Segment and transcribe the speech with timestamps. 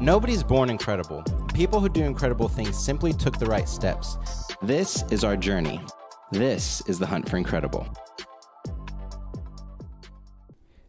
[0.00, 1.24] Nobody's born incredible.
[1.54, 4.18] People who do incredible things simply took the right steps.
[4.60, 5.80] This is our journey.
[6.30, 7.88] This is the hunt for incredible.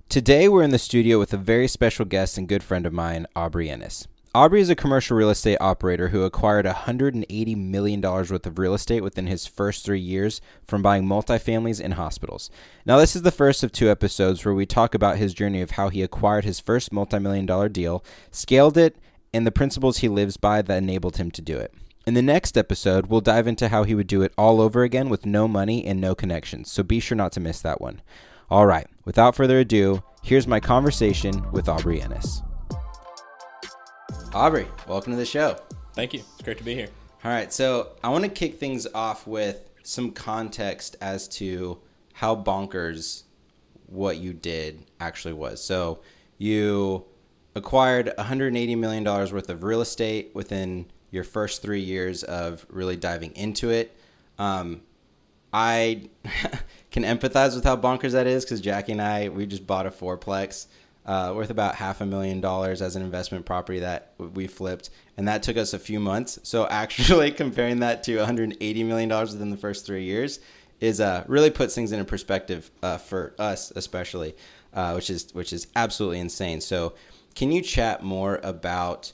[0.10, 3.28] Today, we're in the studio with a very special guest and good friend of mine,
[3.34, 4.10] Aubrey Ennis.
[4.36, 9.02] Aubrey is a commercial real estate operator who acquired $180 million worth of real estate
[9.02, 12.52] within his first three years from buying multifamilies and hospitals.
[12.86, 15.72] Now, this is the first of two episodes where we talk about his journey of
[15.72, 18.98] how he acquired his first multi-million dollar deal, scaled it,
[19.34, 21.74] and the principles he lives by that enabled him to do it.
[22.06, 25.10] In the next episode, we'll dive into how he would do it all over again
[25.10, 28.02] with no money and no connections, so be sure not to miss that one.
[28.50, 32.44] All right, without further ado, here's my conversation with Aubrey Ennis.
[34.38, 35.58] Aubrey, welcome to the show.
[35.94, 36.20] Thank you.
[36.20, 36.90] It's great to be here.
[37.26, 41.80] All right, so I want to kick things off with some context as to
[42.14, 43.24] how bonkers
[43.88, 45.64] what you did actually was.
[45.64, 46.02] So
[46.38, 47.06] you
[47.56, 52.96] acquired 180 million dollars worth of real estate within your first three years of really
[52.96, 53.98] diving into it.
[54.38, 54.82] Um,
[55.52, 56.12] I
[56.92, 59.90] can empathize with how bonkers that is because Jackie and I we just bought a
[59.90, 60.68] fourplex
[61.08, 65.28] uh, worth about half a million dollars as an investment property that we flipped, and
[65.28, 66.38] that took us a few months.
[66.44, 70.40] So actually comparing that to 180 million dollars within the first three years
[70.80, 74.36] is uh, really puts things into perspective uh, for us especially,
[74.74, 76.62] uh, which is which is absolutely insane.
[76.62, 76.94] So
[77.36, 79.14] can you chat more about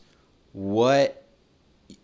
[0.51, 1.25] what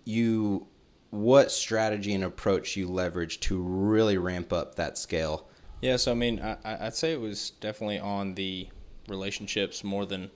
[0.06, 0.68] you
[1.09, 5.48] what strategy and approach you leverage to really ramp up that scale?
[5.81, 8.68] Yeah, so I mean, I, I'd say it was definitely on the
[9.10, 10.32] relationships more than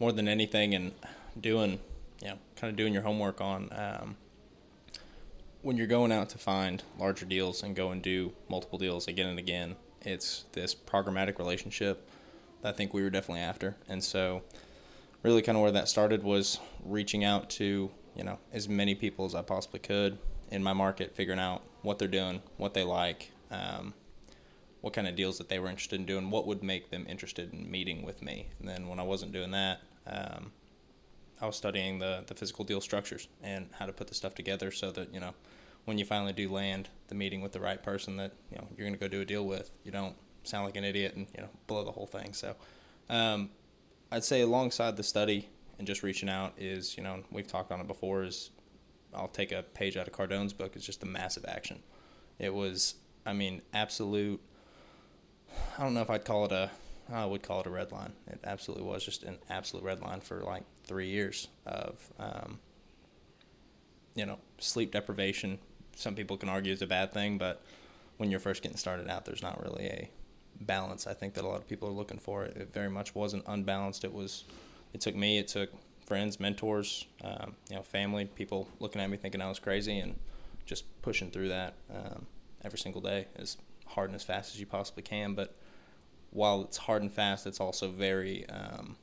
[0.00, 0.92] more than anything, and
[1.40, 1.80] doing,
[2.22, 4.16] you know, kind of doing your homework on um,
[5.62, 9.28] when you're going out to find larger deals and go and do multiple deals again
[9.28, 9.76] and again.
[10.02, 12.08] It's this programmatic relationship
[12.62, 14.42] that I think we were definitely after, and so
[15.22, 19.24] really kind of where that started was reaching out to you know as many people
[19.24, 20.18] as I possibly could
[20.50, 23.94] in my market, figuring out what they're doing, what they like, um,
[24.88, 27.52] what kind of deals that they were interested in doing, what would make them interested
[27.52, 28.46] in meeting with me.
[28.58, 30.50] And then when I wasn't doing that, um,
[31.42, 34.70] I was studying the the physical deal structures and how to put the stuff together
[34.70, 35.34] so that you know
[35.84, 38.86] when you finally do land the meeting with the right person that you know you're
[38.86, 41.42] going to go do a deal with, you don't sound like an idiot and you
[41.42, 42.32] know blow the whole thing.
[42.32, 42.56] So.
[43.10, 43.50] Um,
[44.10, 45.48] I'd say alongside the study
[45.78, 48.50] and just reaching out is, you know, we've talked on it before, is
[49.14, 51.82] I'll take a page out of Cardone's book, it's just a massive action.
[52.38, 52.94] It was,
[53.26, 54.40] I mean, absolute,
[55.78, 56.70] I don't know if I'd call it a,
[57.12, 58.12] I would call it a red line.
[58.26, 62.58] It absolutely was just an absolute red line for like three years of, um,
[64.14, 65.58] you know, sleep deprivation.
[65.96, 67.62] Some people can argue is a bad thing, but
[68.16, 70.10] when you're first getting started out, there's not really a
[70.60, 72.44] balance I think that a lot of people are looking for.
[72.44, 74.04] It It very much wasn't unbalanced.
[74.04, 74.44] It was,
[74.92, 75.70] it took me, it took
[76.04, 80.18] friends, mentors, um, you know, family, people looking at me thinking I was crazy and
[80.66, 82.26] just pushing through that um,
[82.64, 83.56] every single day as
[83.98, 85.34] hard and as fast as you possibly can.
[85.34, 85.56] But
[86.30, 88.96] while it's hard and fast, it's also very um,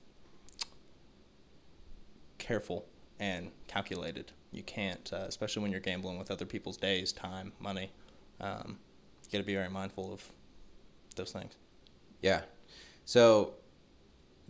[2.37, 2.85] careful
[3.19, 4.31] and calculated.
[4.51, 7.91] You can't, uh, especially when you're gambling with other people's days, time, money.
[8.39, 8.79] Um,
[9.25, 10.23] you got to be very mindful of
[11.17, 11.57] those things.
[12.21, 12.41] Yeah.
[13.03, 13.55] So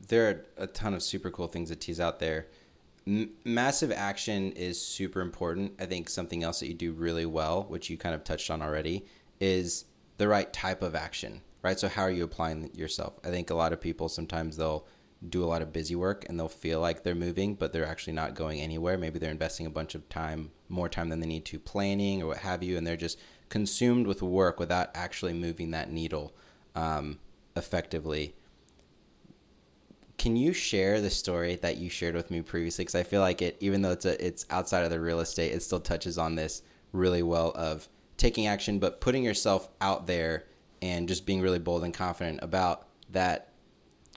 [0.07, 2.47] there are a ton of super cool things to tease out there.
[3.07, 5.73] M- massive action is super important.
[5.79, 8.61] I think something else that you do really well, which you kind of touched on
[8.61, 9.05] already,
[9.39, 9.85] is
[10.17, 11.79] the right type of action, right?
[11.79, 13.19] So how are you applying yourself?
[13.23, 14.85] I think a lot of people sometimes they'll
[15.29, 18.13] do a lot of busy work and they'll feel like they're moving, but they're actually
[18.13, 18.97] not going anywhere.
[18.97, 22.27] Maybe they're investing a bunch of time, more time than they need to planning or
[22.27, 26.33] what have you, and they're just consumed with work without actually moving that needle
[26.75, 27.19] um,
[27.55, 28.35] effectively.
[30.17, 32.83] Can you share the story that you shared with me previously?
[32.83, 35.51] Because I feel like it, even though it's a, it's outside of the real estate,
[35.51, 36.61] it still touches on this
[36.93, 37.87] really well of
[38.17, 40.45] taking action, but putting yourself out there
[40.81, 43.49] and just being really bold and confident about that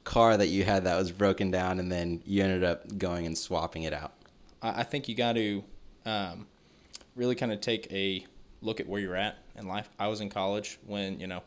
[0.04, 3.36] car that you had that was broken down, and then you ended up going and
[3.36, 4.12] swapping it out.
[4.62, 5.62] I think you got to
[6.04, 6.46] um,
[7.14, 8.24] really kind of take a
[8.62, 9.88] look at where you're at in life.
[9.98, 11.42] I was in college when you know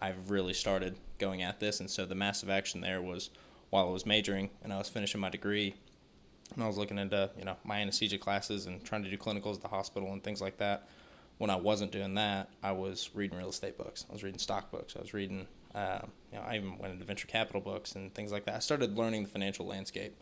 [0.00, 1.80] I've really started going at this.
[1.80, 3.30] And so the massive action there was
[3.70, 5.74] while I was majoring and I was finishing my degree,
[6.54, 9.56] and I was looking into you know my anesthesia classes and trying to do clinicals
[9.56, 10.88] at the hospital and things like that.
[11.38, 14.06] When I wasn't doing that, I was reading real estate books.
[14.08, 14.94] I was reading stock books.
[14.96, 16.00] I was reading, uh,
[16.32, 18.54] you know, I even went into venture capital books and things like that.
[18.54, 20.16] I started learning the financial landscape,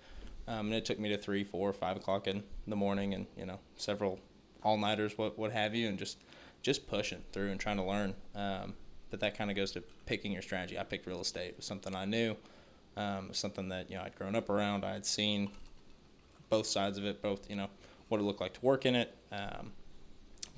[0.49, 3.45] um, and it took me to three, four, five o'clock in the morning, and you
[3.45, 4.21] know, several
[4.63, 6.19] all nighters, what what have you, and just
[6.63, 8.15] just pushing through and trying to learn.
[8.35, 8.75] Um,
[9.11, 10.79] but that kind of goes to picking your strategy.
[10.79, 11.49] I picked real estate.
[11.49, 12.37] It was something I knew,
[12.97, 14.85] um, something that you know I'd grown up around.
[14.85, 15.51] I had seen
[16.49, 17.69] both sides of it, both you know
[18.09, 19.15] what it looked like to work in it.
[19.31, 19.73] Um,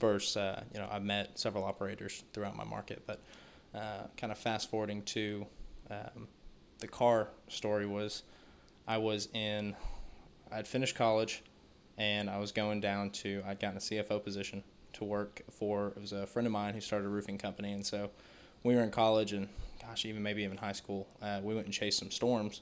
[0.00, 3.20] versus, uh, you know, I've met several operators throughout my market, but
[3.75, 5.46] uh, kind of fast forwarding to
[5.91, 6.29] um,
[6.79, 8.23] the car story was
[8.87, 9.75] I was in,
[10.52, 11.43] I'd finished college
[11.96, 14.62] and I was going down to, I'd gotten a CFO position
[14.94, 17.73] to work for, it was a friend of mine who started a roofing company.
[17.73, 18.11] And so
[18.62, 19.49] we were in college and
[19.81, 22.61] gosh, even maybe even high school, uh, we went and chased some storms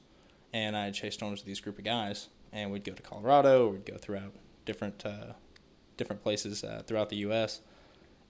[0.53, 3.87] and I chased storms with these group of guys and we'd go to Colorado, we'd
[3.87, 4.33] go throughout
[4.65, 5.33] different, uh,
[5.97, 7.61] different places uh, throughout the U.S.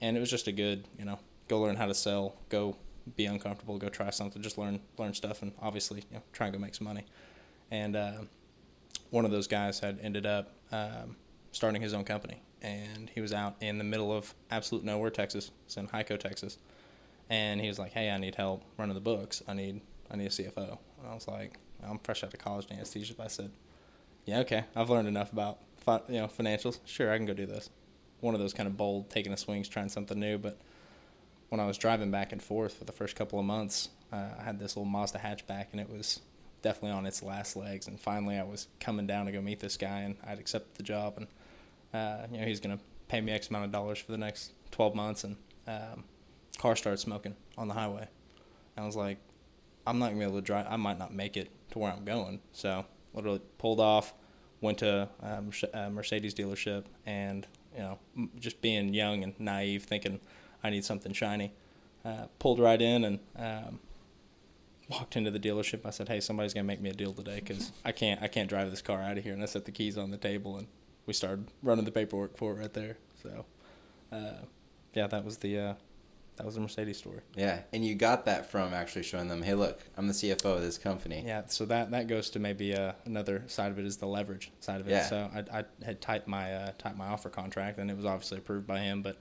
[0.00, 1.19] And it was just a good, you know,
[1.49, 2.76] go learn how to sell, go
[3.17, 6.55] be uncomfortable, go try something, just learn learn stuff, and obviously, you know, try and
[6.55, 7.05] go make some money.
[7.70, 8.12] And uh,
[9.11, 11.17] one of those guys had ended up um,
[11.53, 15.50] starting his own company, and he was out in the middle of absolute nowhere, Texas.
[15.67, 16.58] It's in Hico, Texas,
[17.31, 19.43] and he was like, "Hey, I need help running the books.
[19.49, 19.81] I need
[20.11, 23.15] I need a CFO." And I was like, "I'm fresh out of college in anesthesia."
[23.17, 23.50] But I said,
[24.25, 24.65] "Yeah, okay.
[24.76, 25.58] I've learned enough about
[26.08, 26.79] you know financials.
[26.84, 27.70] Sure, I can go do this."
[28.20, 30.58] One of those kind of bold, taking a swings, trying something new, but
[31.49, 34.43] when I was driving back and forth for the first couple of months, uh, I
[34.43, 36.20] had this little Mazda hatchback, and it was
[36.62, 37.88] definitely on its last legs.
[37.88, 40.82] And finally, I was coming down to go meet this guy, and I'd accepted the
[40.82, 41.26] job, and
[41.93, 44.94] uh, you know he's gonna pay me X amount of dollars for the next 12
[44.94, 45.37] months, and
[45.67, 46.05] um,
[46.58, 48.08] car started smoking on the highway.
[48.76, 49.19] And I was like,
[49.87, 50.67] I'm not gonna be able to drive.
[50.69, 52.40] I might not make it to where I'm going.
[52.52, 54.14] So literally pulled off,
[54.62, 57.99] went to um, a Mercedes dealership, and you know
[58.38, 60.20] just being young and naive, thinking
[60.64, 61.53] I need something shiny.
[62.05, 63.79] Uh, pulled right in and um,
[64.88, 65.85] walked into the dealership.
[65.85, 68.49] I said, "Hey, somebody's gonna make me a deal today because I can't I can't
[68.49, 70.69] drive this car out of here." And I set the keys on the table and
[71.06, 72.97] we started running the paperwork for it right there.
[73.23, 73.44] So,
[74.12, 74.44] uh,
[74.94, 75.75] yeah, that was the uh,
[76.37, 77.20] that was the Mercedes story.
[77.34, 80.62] Yeah, and you got that from actually showing them, "Hey, look, I'm the CFO of
[80.62, 83.99] this company." Yeah, so that that goes to maybe uh, another side of it is
[83.99, 84.93] the leverage side of it.
[84.93, 85.06] Yeah.
[85.06, 88.38] So I, I had typed my uh, typed my offer contract and it was obviously
[88.38, 89.19] approved by him, but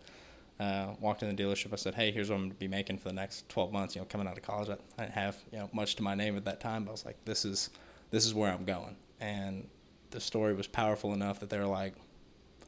[0.60, 1.74] uh, walked in the dealership.
[1.74, 3.96] I said, "Hey, here's what I'm going to be making for the next 12 months."
[3.96, 6.16] You know, coming out of college, I, I didn't have you know much to my
[6.16, 7.72] name at that time, but I was like, "This is
[8.10, 9.68] this is where I'm going." And
[10.12, 11.94] the story was powerful enough that they were like,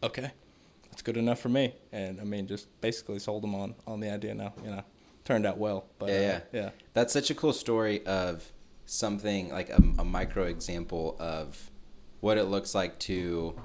[0.01, 0.31] "Okay,
[0.93, 4.11] that's good enough for me." And I mean, just basically sold them on on the
[4.11, 4.35] idea.
[4.35, 4.83] Now, you know,
[5.25, 5.85] turned out well.
[5.97, 6.69] But yeah, uh, yeah, yeah.
[6.93, 8.51] That's such a cool story of
[8.85, 11.71] something like a, a micro example of
[12.19, 13.59] what it looks like to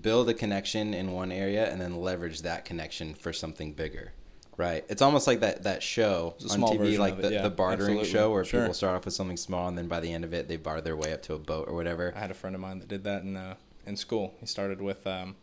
[0.00, 4.12] build a connection in one area and then leverage that connection for something bigger.
[4.56, 4.84] Right.
[4.88, 8.10] It's almost like that, that show on TV, like it, the, yeah, the bartering absolutely.
[8.10, 8.60] show where Sure.
[8.62, 10.80] people start off with something small and then by the end of it they bar
[10.80, 12.12] their way up to a boat or whatever.
[12.16, 13.54] I had a friend of mine that did that in uh,
[13.86, 14.34] in school.
[14.40, 15.36] He started with um,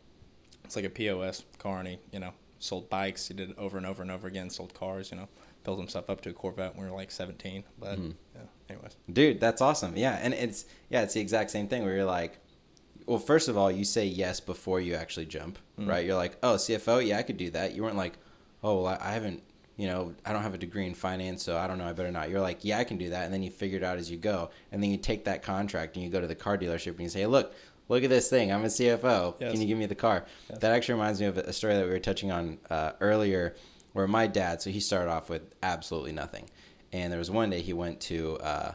[0.65, 3.27] it's like a POS car, and he you know sold bikes.
[3.27, 4.49] He did it over and over and over again.
[4.49, 5.11] Sold cars.
[5.11, 5.27] You know,
[5.63, 7.63] built himself up to a Corvette when we were like 17.
[7.79, 8.13] But Mhm.
[8.35, 9.95] yeah, anyways, Dude, that's awesome.
[9.97, 12.39] Yeah, and it's yeah, it's the exact same thing where you're like,
[13.05, 15.87] well, first of all, you say yes before you actually jump, Mm.
[15.87, 16.05] right?
[16.05, 17.73] You're like, oh, CFO, yeah, I could do that.
[17.75, 18.13] You weren't like,
[18.63, 19.43] oh, well, I I haven't,
[19.77, 22.11] you know, I don't have a degree in finance, so I don't know, I better
[22.11, 22.29] not.
[22.29, 24.17] You're like, yeah, I can do that, and then you figure it out as you
[24.17, 27.01] go, and then you take that contract and you go to the car dealership and
[27.01, 27.53] you say, hey, look.
[27.87, 28.51] Look at this thing.
[28.51, 29.35] I'm a CFO.
[29.39, 29.51] Yes.
[29.51, 30.25] Can you give me the car?
[30.49, 30.59] Yes.
[30.59, 33.55] That actually reminds me of a story that we were touching on uh, earlier,
[33.93, 34.61] where my dad.
[34.61, 36.49] So he started off with absolutely nothing,
[36.91, 38.73] and there was one day he went to uh,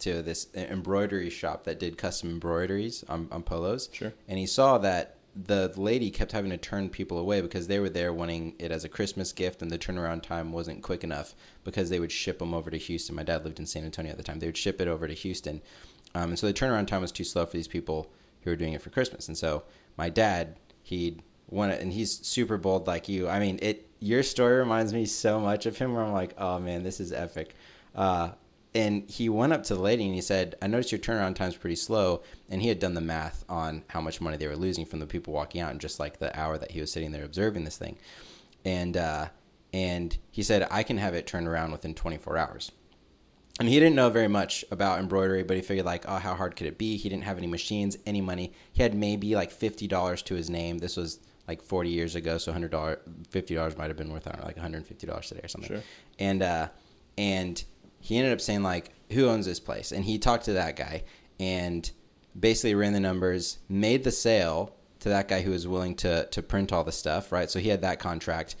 [0.00, 3.88] to this embroidery shop that did custom embroideries on, on polos.
[3.92, 4.12] Sure.
[4.28, 7.88] And he saw that the lady kept having to turn people away because they were
[7.88, 11.34] there wanting it as a Christmas gift, and the turnaround time wasn't quick enough
[11.64, 13.16] because they would ship them over to Houston.
[13.16, 14.38] My dad lived in San Antonio at the time.
[14.38, 15.62] They would ship it over to Houston,
[16.14, 18.72] um, and so the turnaround time was too slow for these people who were doing
[18.72, 19.28] it for Christmas.
[19.28, 19.64] And so
[19.96, 23.28] my dad, he'd want and he's super bold like you.
[23.28, 23.88] I mean, it.
[24.00, 25.94] Your story reminds me so much of him.
[25.94, 27.54] Where I'm like, oh man, this is epic.
[27.94, 28.30] Uh,
[28.74, 31.56] and he went up to the lady and he said, I noticed your turnaround time's
[31.56, 32.22] pretty slow.
[32.48, 35.06] And he had done the math on how much money they were losing from the
[35.06, 37.76] people walking out in just like the hour that he was sitting there observing this
[37.76, 37.98] thing.
[38.64, 39.28] And, uh,
[39.74, 42.72] and he said, I can have it turned around within 24 hours.
[43.60, 46.56] And he didn't know very much about embroidery, but he figured like, oh, how hard
[46.56, 46.96] could it be?
[46.96, 48.52] He didn't have any machines, any money.
[48.72, 50.78] He had maybe like fifty dollars to his name.
[50.78, 52.98] This was like forty years ago, so hundred dollars,
[53.30, 55.28] fifty dollars might have been worth I don't know, like one hundred and fifty dollars
[55.28, 55.68] today or something.
[55.68, 55.82] Sure.
[56.18, 56.68] And uh,
[57.18, 57.62] and
[58.00, 59.92] he ended up saying like, who owns this place?
[59.92, 61.04] And he talked to that guy
[61.38, 61.90] and
[62.38, 66.42] basically ran the numbers, made the sale to that guy who was willing to to
[66.42, 67.50] print all the stuff, right?
[67.50, 68.56] So he had that contract,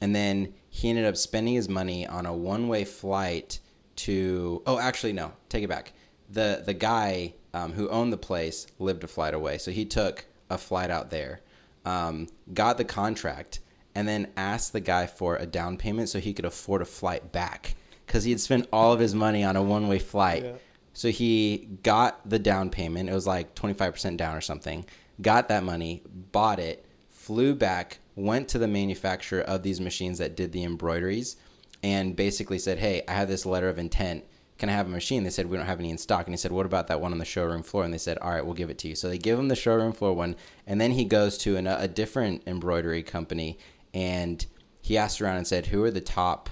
[0.00, 3.58] and then he ended up spending his money on a one way flight
[3.96, 4.62] to.
[4.66, 5.92] Oh, actually, no, take it back.
[6.28, 10.26] The the guy um, who owned the place lived a flight away, so he took
[10.50, 11.40] a flight out there,
[11.84, 13.60] um, got the contract,
[13.94, 17.32] and then asked the guy for a down payment so he could afford a flight
[17.32, 17.74] back
[18.06, 20.44] because he had spent all of his money on a one way flight.
[20.44, 20.52] Yeah.
[20.92, 23.10] So he got the down payment.
[23.10, 24.86] It was like 25% down or something.
[25.20, 30.36] Got that money, bought it, flew back, went to the manufacturer of these machines that
[30.36, 31.36] did the embroideries,
[31.82, 34.24] and basically said, Hey, I have this letter of intent.
[34.58, 35.24] Can I have a machine?
[35.24, 36.26] They said, We don't have any in stock.
[36.26, 37.84] And he said, What about that one on the showroom floor?
[37.84, 38.94] And they said, All right, we'll give it to you.
[38.94, 40.36] So they give him the showroom floor one.
[40.66, 43.58] And then he goes to an, a different embroidery company
[43.92, 44.44] and
[44.82, 46.48] he asked around and said, Who are the top,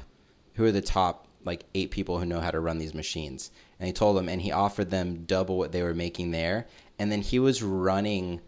[0.54, 3.50] who are the top like eight people who know how to run these machines?
[3.78, 6.66] And he told them, and he offered them double what they were making there.
[6.99, 8.40] And then he was running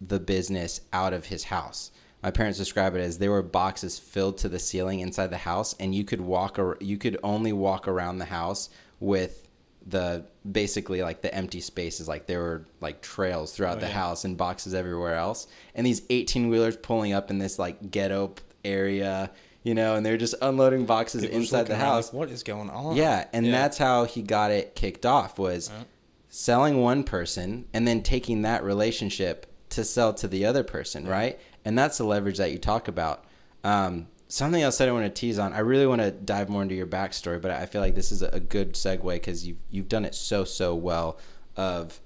[0.00, 1.90] the business out of his house
[2.22, 5.74] my parents describe it as there were boxes filled to the ceiling inside the house
[5.80, 9.48] and you could walk or you could only walk around the house with
[9.86, 13.92] the basically like the empty spaces like there were like trails throughout oh, the yeah.
[13.92, 18.32] house and boxes everywhere else and these 18 wheelers pulling up in this like ghetto
[18.64, 19.30] area
[19.64, 22.70] you know and they're just unloading boxes People inside the house like, what is going
[22.70, 23.52] on yeah and yeah.
[23.52, 25.84] that's how he got it kicked off was uh-huh.
[26.28, 31.40] selling one person and then taking that relationship to sell to the other person right
[31.64, 33.24] and that's the leverage that you talk about.
[33.64, 35.52] Um, something else that I want to tease on.
[35.52, 38.22] I really want to dive more into your backstory, but I feel like this is
[38.22, 41.18] a good segue because you've you've done it so so well
[41.56, 42.00] of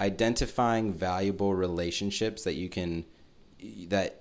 [0.00, 3.04] identifying valuable relationships that you can
[3.88, 4.20] that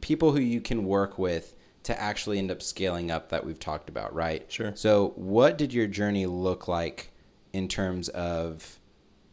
[0.00, 3.88] people who you can work with to actually end up scaling up that we've talked
[3.88, 4.50] about, right?
[4.50, 4.72] Sure.
[4.74, 7.10] So, what did your journey look like
[7.52, 8.78] in terms of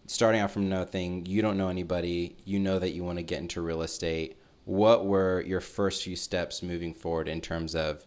[0.05, 1.25] starting out from nothing?
[1.25, 2.35] You don't know anybody.
[2.45, 4.37] You know that you want to get into real estate
[4.67, 8.05] what were your first few steps moving forward in terms of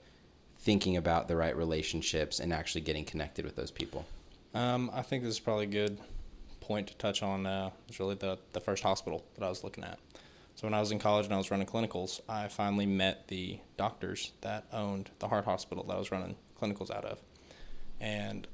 [0.59, 4.05] thinking about the right relationships and actually getting connected with those people?
[4.55, 5.99] Um, I think this is probably a good
[6.61, 7.47] point to touch on.
[7.47, 9.99] Uh, was really the the first hospital that I was looking at.
[10.55, 13.59] So when I was in college and I was running clinicals, I finally met the
[13.79, 17.21] doctors that owned the heart hospital that I was running clinicals out of,
[18.01, 18.47] and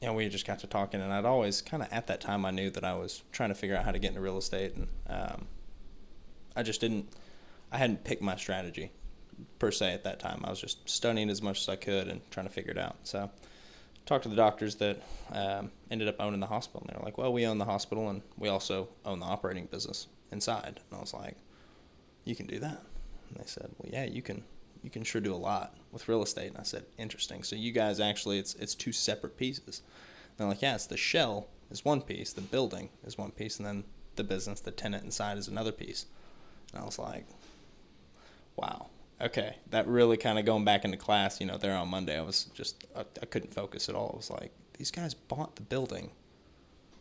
[0.00, 1.00] you know we just got to talking.
[1.00, 3.54] And I'd always kind of at that time I knew that I was trying to
[3.54, 5.46] figure out how to get into real estate, and um,
[6.56, 7.08] I just didn't
[7.74, 8.92] I hadn't picked my strategy
[9.58, 10.42] per se at that time.
[10.44, 12.94] I was just studying as much as I could and trying to figure it out.
[13.02, 13.28] So,
[14.06, 15.02] talked to the doctors that
[15.32, 18.10] um, ended up owning the hospital, and they were like, "Well, we own the hospital,
[18.10, 21.36] and we also own the operating business inside." And I was like,
[22.24, 22.80] "You can do that?"
[23.28, 24.44] And they said, "Well, yeah, you can.
[24.84, 27.42] You can sure do a lot with real estate." And I said, "Interesting.
[27.42, 29.82] So you guys actually, it's it's two separate pieces."
[30.28, 33.56] And they're like, "Yeah, it's the shell is one piece, the building is one piece,
[33.56, 33.82] and then
[34.14, 36.06] the business, the tenant inside is another piece."
[36.72, 37.26] And I was like,
[38.56, 38.88] wow,
[39.20, 42.22] okay, that really kind of going back into class, you know, there on Monday, I
[42.22, 44.10] was just, I, I couldn't focus at all.
[44.10, 46.10] It was like, these guys bought the building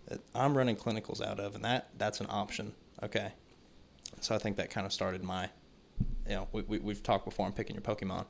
[0.08, 2.74] that I'm running clinicals out of, and that that's an option.
[3.02, 3.32] Okay.
[4.22, 5.50] So I think that kind of started my,
[6.28, 8.26] you know, we, we, we've talked before on picking your Pokemon.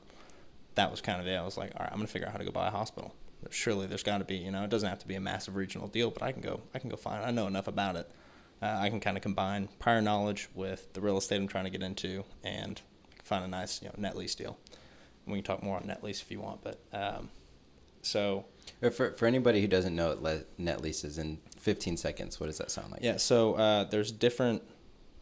[0.74, 1.34] That was kind of it.
[1.34, 2.70] I was like, all right, I'm going to figure out how to go buy a
[2.70, 3.14] hospital.
[3.50, 5.86] Surely there's got to be, you know, it doesn't have to be a massive regional
[5.86, 8.10] deal, but I can go, I can go find, I know enough about it.
[8.62, 11.70] Uh, I can kind of combine prior knowledge with the real estate I'm trying to
[11.70, 12.80] get into and
[13.24, 14.56] find a nice you know net lease deal.
[15.26, 17.30] And we can talk more on net lease if you want, but um,
[18.02, 18.44] so
[18.92, 22.58] for for anybody who doesn't know what net lease is in 15 seconds, what does
[22.58, 23.02] that sound like?
[23.02, 24.62] Yeah, so uh, there's different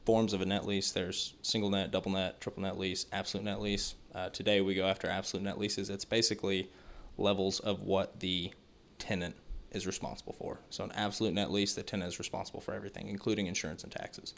[0.05, 0.91] forms of a net lease.
[0.91, 3.95] There's single net, double net, triple net lease, absolute net lease.
[4.15, 5.89] Uh, today we go after absolute net leases.
[5.89, 6.69] It's basically
[7.17, 8.53] levels of what the
[8.99, 9.37] tenant
[9.71, 10.59] is responsible for.
[10.71, 14.35] So an absolute net lease, the tenant is responsible for everything, including insurance and taxes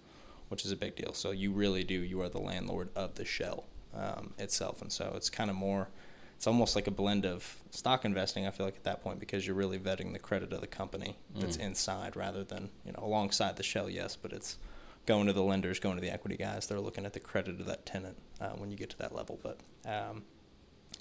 [0.55, 1.13] which is a big deal.
[1.13, 5.13] So you really do you are the landlord of the shell um, itself, and so
[5.17, 5.89] it's kind of more.
[6.37, 8.47] It's almost like a blend of stock investing.
[8.47, 11.17] I feel like at that point because you're really vetting the credit of the company
[11.35, 11.65] that's mm.
[11.65, 13.91] inside rather than you know alongside the shell.
[13.91, 14.59] Yes, but it's
[15.07, 16.69] going to the lenders, going to the equity guys.
[16.69, 19.41] They're looking at the credit of that tenant uh, when you get to that level.
[19.43, 20.23] But um,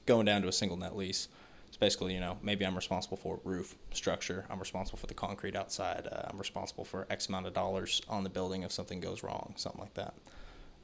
[0.07, 1.27] going down to a single net lease
[1.83, 4.45] basically, you know, maybe I'm responsible for roof structure.
[4.49, 6.07] I'm responsible for the concrete outside.
[6.09, 9.53] Uh, I'm responsible for X amount of dollars on the building if something goes wrong,
[9.57, 10.13] something like that.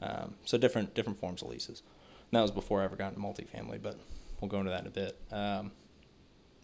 [0.01, 1.83] Um, so different different forms of leases.
[2.29, 3.97] And that was before I ever got into multifamily, but
[4.41, 5.17] we'll go into that in a bit.
[5.31, 5.71] Um,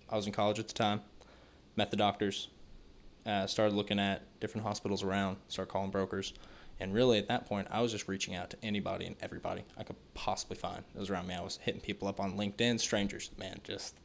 [0.09, 0.99] I was in college at the time,
[1.77, 2.49] met the doctors,
[3.25, 6.33] uh, started looking at different hospitals around, started calling brokers.
[6.81, 9.83] And really, at that point, I was just reaching out to anybody and everybody I
[9.83, 10.83] could possibly find.
[10.93, 11.35] It was around me.
[11.35, 13.95] I was hitting people up on LinkedIn, strangers, man, just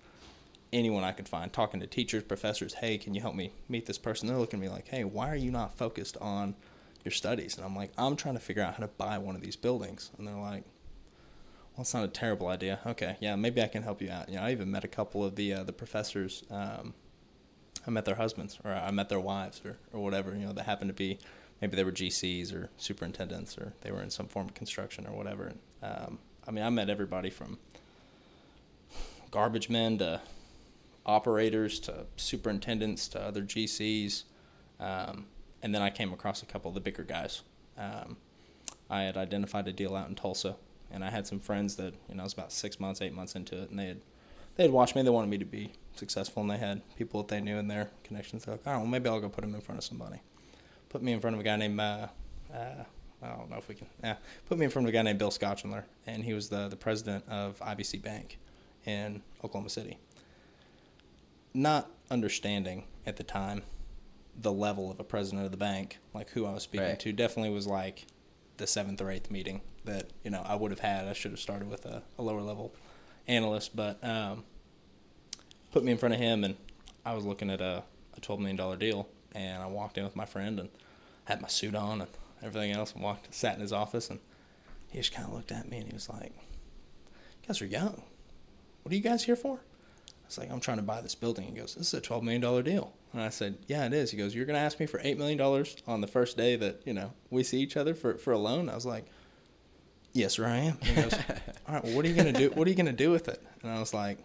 [0.72, 3.98] anyone I could find, talking to teachers, professors, hey, can you help me meet this
[3.98, 4.28] person?
[4.28, 6.54] They're looking at me like, hey, why are you not focused on
[7.04, 7.56] your studies?
[7.56, 10.10] And I'm like, I'm trying to figure out how to buy one of these buildings.
[10.16, 10.64] And they're like,
[11.72, 12.80] well, it's not a terrible idea.
[12.86, 14.28] Okay, yeah, maybe I can help you out.
[14.28, 16.44] You know, I even met a couple of the uh, the professors.
[16.50, 16.94] Um,
[17.86, 20.34] I met their husbands, or I met their wives, or or whatever.
[20.34, 21.18] You know, that happened to be
[21.60, 25.16] maybe they were GCs or superintendents, or they were in some form of construction or
[25.16, 25.52] whatever.
[25.82, 27.58] Um, I mean, I met everybody from
[29.30, 30.20] garbage men to
[31.10, 34.24] operators to superintendents to other GCs.
[34.78, 35.26] Um,
[35.62, 37.42] and then I came across a couple of the bigger guys.
[37.76, 38.16] Um,
[38.88, 40.56] I had identified a deal out in Tulsa,
[40.90, 43.34] and I had some friends that you know I was about six months, eight months
[43.34, 44.00] into it, and they had
[44.56, 45.02] they had watched me.
[45.02, 47.90] They wanted me to be successful, and they had people that they knew in their
[48.04, 48.44] connections.
[48.44, 50.20] They're like, "All right, well, maybe I'll go put him in front of somebody."
[50.88, 52.08] Put me in front of a guy named uh,
[52.52, 52.84] uh,
[53.22, 53.86] I don't know if we can.
[54.02, 54.16] Yeah,
[54.48, 56.76] put me in front of a guy named Bill Scotchenler, and he was the the
[56.76, 58.38] president of IBC Bank
[58.86, 59.98] in Oklahoma City.
[61.52, 63.62] Not understanding at the time
[64.40, 67.00] the level of a president of the bank, like who I was speaking Right.
[67.00, 68.06] to, definitely was like
[68.56, 71.06] the seventh or eighth meeting that you know I would have had.
[71.08, 72.74] I should have started with a, a lower level
[73.26, 74.44] analyst, but um,
[75.72, 76.56] put me in front of him, and
[77.04, 77.82] I was looking at a,
[78.16, 80.68] a twelve million dollar deal, and I walked in with my friend and
[81.24, 82.10] had my suit on and
[82.42, 84.20] everything else, and walked sat in his office, and
[84.88, 86.32] he just kind of looked at me and he was like,
[87.42, 88.02] "You guys are young.
[88.82, 89.60] What are you guys here for?"
[90.30, 92.40] Was like, "I'm trying to buy this building." He goes, "This is a twelve million
[92.40, 95.00] dollar deal." And I said, "Yeah, it is." He goes, "You're gonna ask me for
[95.02, 98.16] eight million dollars on the first day that you know we see each other for
[98.16, 99.06] for a loan?" I was like,
[100.12, 101.14] "Yes, sir, I am." And he goes,
[101.66, 102.50] "All right, well, what are you gonna do?
[102.50, 104.18] What are you gonna do with it?" And I was like,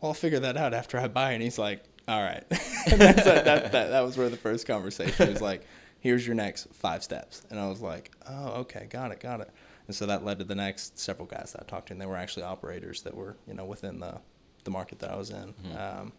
[0.00, 3.00] "Well, I'll figure that out after I buy." it." And he's like, "All right." and
[3.00, 5.64] that's, that, that, that that was where the first conversation was like,
[6.00, 9.50] "Here's your next five steps," and I was like, "Oh, okay, got it, got it."
[9.86, 12.04] And so that led to the next several guys that I talked to, and they
[12.04, 14.20] were actually operators that were you know within the
[14.68, 15.54] the market that I was in.
[15.76, 16.12] Um,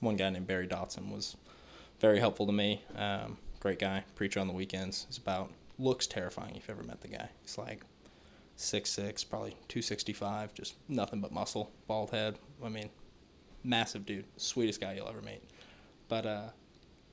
[0.00, 1.36] one guy named Barry Dotson was
[2.00, 2.82] very helpful to me.
[2.96, 5.06] Um, great guy, preacher on the weekends.
[5.08, 7.28] He's about looks terrifying if you've ever met the guy.
[7.42, 7.84] He's like
[8.56, 12.38] six six, probably two sixty five, just nothing but muscle, bald head.
[12.64, 12.90] I mean,
[13.62, 15.42] massive dude, sweetest guy you'll ever meet.
[16.08, 16.48] But uh,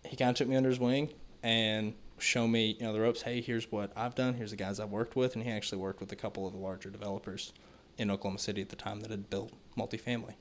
[0.05, 3.21] he kind of took me under his wing and showed me, you know, the ropes.
[3.21, 4.33] Hey, here's what I've done.
[4.33, 6.59] Here's the guys I've worked with, and he actually worked with a couple of the
[6.59, 7.53] larger developers
[7.97, 10.33] in Oklahoma City at the time that had built multifamily.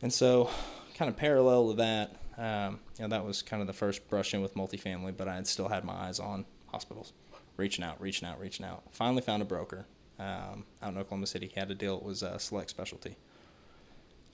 [0.00, 0.50] And so,
[0.94, 4.34] kind of parallel to that, um, you know, that was kind of the first brush
[4.34, 7.12] in with multifamily, but I had still had my eyes on hospitals,
[7.56, 8.82] reaching out, reaching out, reaching out.
[8.90, 9.86] Finally found a broker
[10.18, 11.50] um, out in Oklahoma City.
[11.52, 11.96] He had a deal.
[11.96, 13.16] It was uh, Select Specialty.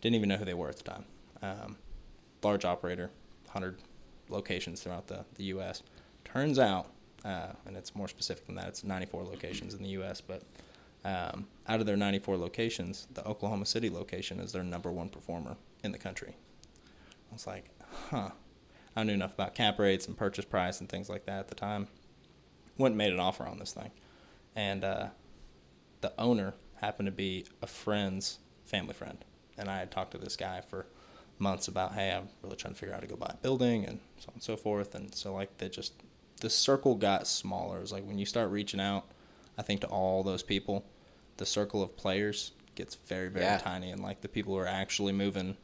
[0.00, 1.04] Didn't even know who they were at the time.
[1.42, 1.76] Um,
[2.42, 3.10] large operator,
[3.46, 3.78] 100
[4.28, 5.82] locations throughout the, the U.S.
[6.24, 6.86] Turns out,
[7.24, 10.42] uh, and it's more specific than that, it's 94 locations in the U.S., but
[11.04, 15.56] um, out of their 94 locations, the Oklahoma City location is their number one performer
[15.84, 16.36] in the country.
[17.30, 17.66] I was like,
[18.10, 18.30] huh.
[18.96, 21.54] I knew enough about cap rates and purchase price and things like that at the
[21.54, 21.86] time.
[22.78, 23.92] Went and made an offer on this thing.
[24.56, 25.08] And uh,
[26.00, 29.24] the owner happened to be a friend's family friend.
[29.56, 30.86] And I had talked to this guy for
[31.38, 33.84] months about, hey, I'm really trying to figure out how to go buy a building
[33.84, 34.94] and so on and so forth.
[34.94, 35.92] And so, like, they just,
[36.40, 37.78] the circle got smaller.
[37.78, 39.06] It was like when you start reaching out,
[39.58, 40.84] I think, to all those people,
[41.36, 43.58] the circle of players gets very, very Yeah.
[43.58, 43.90] tiny.
[43.90, 45.56] And, like, the people who are actually moving,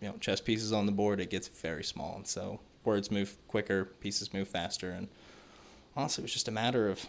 [0.00, 2.16] you know, chess pieces on the board, it gets very small.
[2.16, 4.90] And so, words move quicker, pieces move faster.
[4.90, 5.08] And
[5.94, 7.06] honestly, it was just a matter of,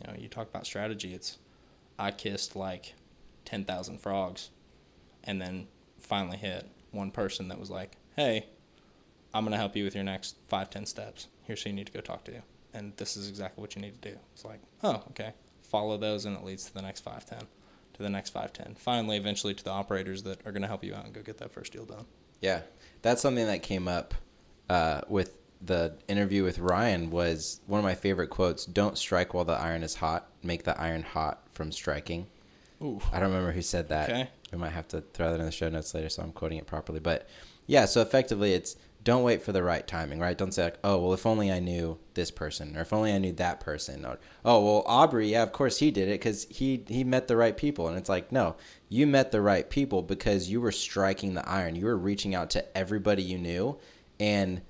[0.00, 1.12] you know, you talk about strategy.
[1.14, 1.38] It's,
[1.98, 2.94] I kissed like
[3.44, 4.50] 10,000 frogs
[5.24, 8.46] and then finally hit one person that was like, hey,
[9.34, 11.26] I'm going to help you with your next five, ten steps.
[11.44, 12.42] Here's who you need to go talk to.
[12.74, 14.16] And this is exactly what you need to do.
[14.34, 15.32] It's like, oh, okay.
[15.62, 17.40] Follow those and it leads to the next five, ten,
[17.94, 18.74] to the next five, ten.
[18.78, 21.38] Finally, eventually to the operators that are going to help you out and go get
[21.38, 22.04] that first deal done.
[22.40, 22.62] Yeah,
[23.02, 24.14] that's something that came up
[24.70, 27.10] uh, with the interview with Ryan.
[27.10, 30.28] Was one of my favorite quotes: "Don't strike while the iron is hot.
[30.42, 32.26] Make the iron hot from striking."
[32.80, 33.00] Ooh.
[33.12, 34.08] I don't remember who said that.
[34.08, 34.28] Okay.
[34.52, 36.66] We might have to throw that in the show notes later, so I'm quoting it
[36.66, 37.00] properly.
[37.00, 37.28] But
[37.66, 40.36] yeah, so effectively, it's don't wait for the right timing, right?
[40.36, 43.18] Don't say like, oh, well, if only I knew this person, or if only I
[43.18, 46.84] knew that person, or oh, well, Aubrey, yeah, of course he did it because he
[46.88, 48.56] he met the right people, and it's like, no,
[48.88, 52.50] you met the right people because you were striking the iron, you were reaching out
[52.50, 53.78] to everybody you knew,
[54.20, 54.60] and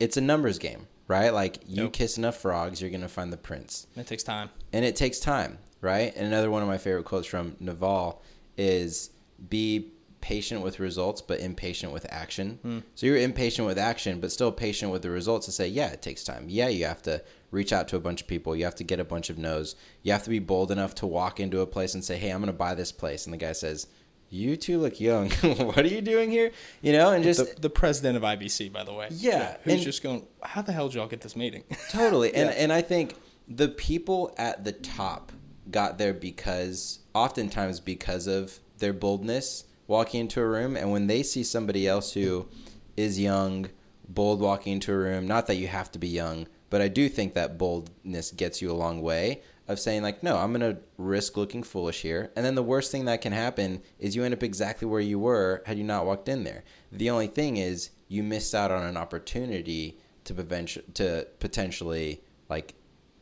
[0.00, 1.34] it's a numbers game, right?
[1.34, 1.92] Like you Yep.
[1.92, 4.50] kiss enough frogs, you're gonna find the prince It takes time.
[4.72, 6.12] and it takes time, right?
[6.16, 8.22] And another one of my favorite quotes from Naval
[8.56, 9.10] is
[9.50, 9.90] be
[10.24, 12.58] patient with results but impatient with action.
[12.62, 12.78] Hmm.
[12.94, 16.00] So you're impatient with action but still patient with the results to say, yeah, it
[16.00, 16.46] takes time.
[16.48, 18.56] Yeah, you have to reach out to a bunch of people.
[18.56, 19.76] You have to get a bunch of no's.
[20.02, 22.38] You have to be bold enough to walk into a place and say, "Hey, I'm
[22.40, 23.86] going to buy this place." And the guy says,
[24.30, 25.28] "You two look young.
[25.42, 28.82] what are you doing here?" You know, and just the, the president of IBC, by
[28.82, 29.08] the way.
[29.10, 31.64] Yeah, Who's and- just going, how the hell did y'all get this meeting?
[31.90, 32.34] Totally.
[32.34, 32.56] And Yeah.
[32.56, 33.14] and I think
[33.46, 35.32] the people at the top
[35.70, 41.22] got there because oftentimes because of their boldness walking into a room and when they
[41.22, 42.48] see somebody else who
[42.96, 43.68] is young
[44.08, 45.26] bold walking into a room.
[45.26, 48.70] Not that you have to be young, but I do think that boldness gets you
[48.70, 52.30] a long way of saying like, no, I'm gonna risk looking foolish here.
[52.36, 55.18] And then the worst thing that can happen is you end up exactly where you
[55.18, 56.64] were had you not walked in there.
[56.92, 62.74] The only thing is you missed out on an opportunity to prevent to potentially like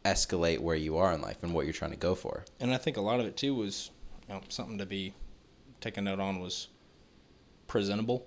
[0.05, 2.45] escalate where you are in life and what you're trying to go for.
[2.59, 3.91] And I think a lot of it too was,
[4.29, 5.15] you know, something to be
[5.83, 6.69] taken note on was
[7.67, 8.27] presentable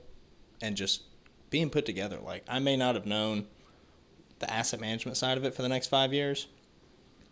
[0.61, 1.03] and just
[1.49, 2.19] being put together.
[2.23, 3.47] Like I may not have known
[4.39, 6.47] the asset management side of it for the next five years,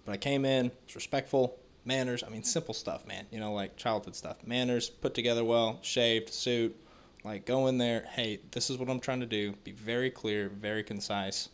[0.05, 2.23] but I came in, was respectful, manners.
[2.23, 3.25] I mean, simple stuff, man.
[3.31, 4.37] You know, like childhood stuff.
[4.45, 6.75] Manners, put together well, shaved, suit.
[7.23, 8.05] Like go in there.
[8.11, 9.53] Hey, this is what I'm trying to do.
[9.63, 11.49] Be very clear, very concise.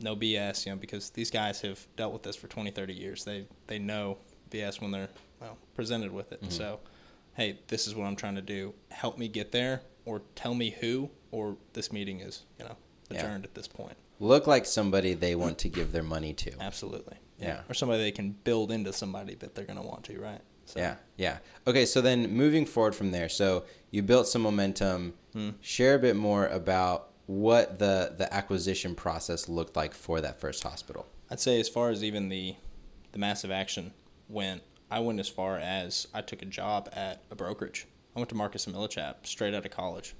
[0.00, 3.24] No BS, you know, because these guys have dealt with this for 20, 30 years.
[3.24, 4.18] They they know
[4.50, 5.08] BS when they're
[5.40, 6.40] well presented with it.
[6.40, 6.50] Mm-hmm.
[6.50, 6.80] So,
[7.34, 8.74] hey, this is what I'm trying to do.
[8.90, 12.76] Help me get there, or tell me who, or this meeting is you know
[13.10, 13.48] adjourned yeah.
[13.48, 13.96] at this point.
[14.20, 16.52] Look like somebody they want to give their money to.
[16.60, 17.16] Absolutely.
[17.38, 17.46] Yeah.
[17.46, 17.60] yeah.
[17.68, 20.40] Or somebody they can build into somebody that they're going to want to, right?
[20.66, 20.80] So.
[20.80, 21.38] Yeah, yeah.
[21.66, 25.14] Okay, so then moving forward from there, so you built some momentum.
[25.32, 25.50] Hmm.
[25.60, 30.62] Share a bit more about what the the acquisition process looked like for that first
[30.62, 31.06] hospital.
[31.30, 32.56] I'd say as far as even the
[33.12, 33.92] the massive action
[34.28, 37.86] went, I went as far as I took a job at a brokerage.
[38.14, 40.14] I went to Marcus and Millichap straight out of college.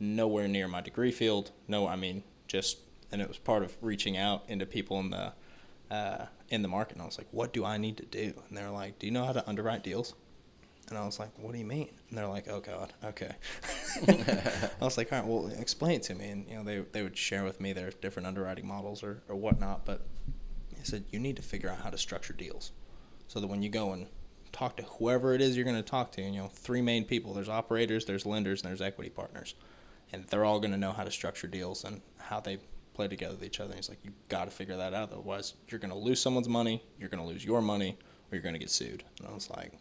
[0.00, 1.50] Nowhere near my degree field.
[1.68, 2.78] No, I mean just
[3.12, 5.32] and it was part of reaching out into people in the
[5.90, 6.94] uh, in the market.
[6.94, 9.12] And I was like, "What do I need to do?" And they're like, "Do you
[9.12, 10.14] know how to underwrite deals?"
[10.88, 13.34] And I was like, "What do you mean?" And they're like, "Oh God, okay."
[14.08, 17.02] I was like, "All right, well, explain it to me." And you know, they they
[17.02, 19.84] would share with me their different underwriting models or or whatnot.
[19.84, 20.06] But
[20.76, 22.72] they said you need to figure out how to structure deals,
[23.28, 24.06] so that when you go and
[24.52, 27.34] talk to whoever it is you're going to talk to, you know, three main people:
[27.34, 29.54] there's operators, there's lenders, and there's equity partners,
[30.12, 32.58] and they're all going to know how to structure deals and how they
[32.94, 33.70] play together with each other.
[33.70, 35.12] And he's like, you got to figure that out.
[35.12, 38.42] Otherwise, you're going to lose someone's money, you're going to lose your money, or you're
[38.42, 39.04] going to get sued.
[39.18, 39.72] And I was like,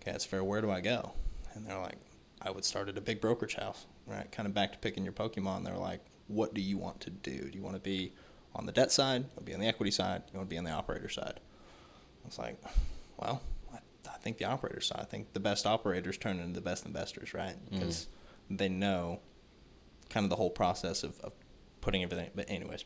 [0.00, 0.44] okay, that's fair.
[0.44, 1.12] Where do I go?
[1.54, 1.98] And they're like,
[2.40, 4.30] I would start at a big brokerage house, right?
[4.30, 5.64] Kind of back to picking your Pokemon.
[5.64, 7.50] They're like, what do you want to do?
[7.50, 8.12] Do you want to be
[8.54, 9.22] on the debt side?
[9.22, 10.26] You want to be on the equity side?
[10.26, 11.40] Do you want to be on the operator side?
[12.24, 12.56] I was like,
[13.16, 13.78] well, I,
[14.08, 15.00] I think the operator side.
[15.00, 17.56] I think the best operators turn into the best investors, right?
[17.70, 18.06] Because
[18.50, 18.58] mm.
[18.58, 19.20] they know
[20.08, 21.32] kind of the whole process of, of
[21.80, 22.30] putting everything.
[22.34, 22.84] But anyways,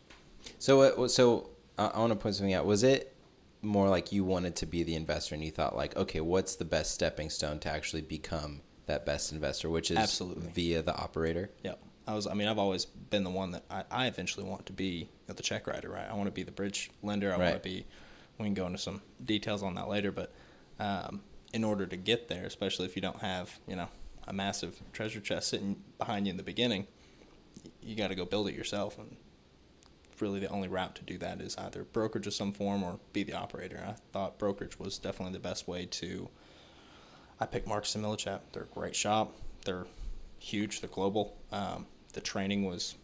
[0.59, 2.67] so uh, so uh, I want to point something out.
[2.67, 3.15] Was it
[3.63, 6.65] more like you wanted to be the investor and you thought like, okay, what's the
[6.65, 11.51] best stepping stone to actually become that best investor, which is absolutely via the operator?
[11.63, 11.81] Yep.
[12.07, 12.27] I was.
[12.27, 15.43] I mean, I've always been the one that I, I eventually want to be the
[15.43, 16.07] check writer, right?
[16.09, 17.29] I want to be the bridge lender.
[17.29, 17.51] I right.
[17.51, 17.87] want to be.
[18.39, 20.33] We can go into some details on that later, but
[20.79, 23.89] um, in order to get there, especially if you don't have, you know,
[24.27, 26.87] a massive treasure chest sitting behind you in the beginning,
[27.81, 28.99] you got to go build it yourself.
[28.99, 29.17] And
[30.21, 33.23] really, the only route to do that is either brokerage of some form or be
[33.23, 33.85] the operator.
[33.87, 36.29] I thought brokerage was definitely the best way to.
[37.39, 38.41] I picked Marcus and Millichap.
[38.53, 39.35] They're a great shop.
[39.65, 39.87] They're
[40.39, 40.81] huge.
[40.81, 41.37] They're global.
[41.53, 42.97] Um, the training was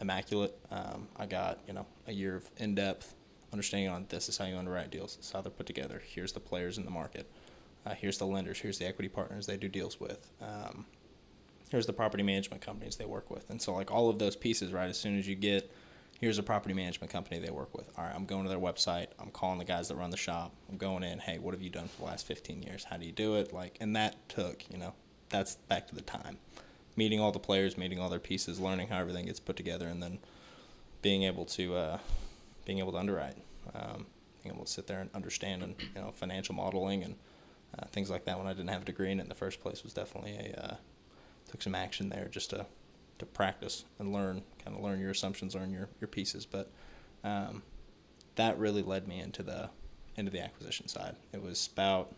[0.00, 0.58] immaculate.
[0.70, 3.14] Um, I got you know a year of in depth
[3.54, 5.16] understanding on this is how you underwrite deals.
[5.16, 6.02] This is how they're put together.
[6.04, 7.30] Here's the players in the market.
[7.86, 8.58] Uh, here's the lenders.
[8.58, 10.30] Here's the equity partners they do deals with.
[10.42, 10.86] Um,
[11.70, 13.48] here's the property management companies they work with.
[13.50, 15.70] And so like all of those pieces, right, as soon as you get
[16.20, 17.90] here's a property management company they work with.
[17.96, 19.08] All right, I'm going to their website.
[19.18, 20.52] I'm calling the guys that run the shop.
[20.70, 22.84] I'm going in, hey, what have you done for the last 15 years?
[22.84, 23.52] How do you do it?
[23.52, 24.94] Like and that took, you know,
[25.28, 26.38] that's back to the time.
[26.96, 30.02] Meeting all the players, meeting all their pieces, learning how everything gets put together and
[30.02, 30.18] then
[31.02, 31.98] being able to uh,
[32.64, 33.36] being able to underwrite.
[33.74, 34.06] Um,
[34.42, 37.14] being able to sit there and understand and you know financial modeling and
[37.78, 39.60] uh, things like that when I didn't have a degree in it in the first
[39.60, 40.76] place was definitely a uh,
[41.50, 42.66] took some action there just to
[43.18, 46.46] to practice and learn, kind of learn your assumptions, learn your, your pieces.
[46.46, 46.70] But
[47.22, 47.62] um,
[48.34, 49.70] that really led me into the
[50.16, 51.16] into the acquisition side.
[51.32, 52.14] It was about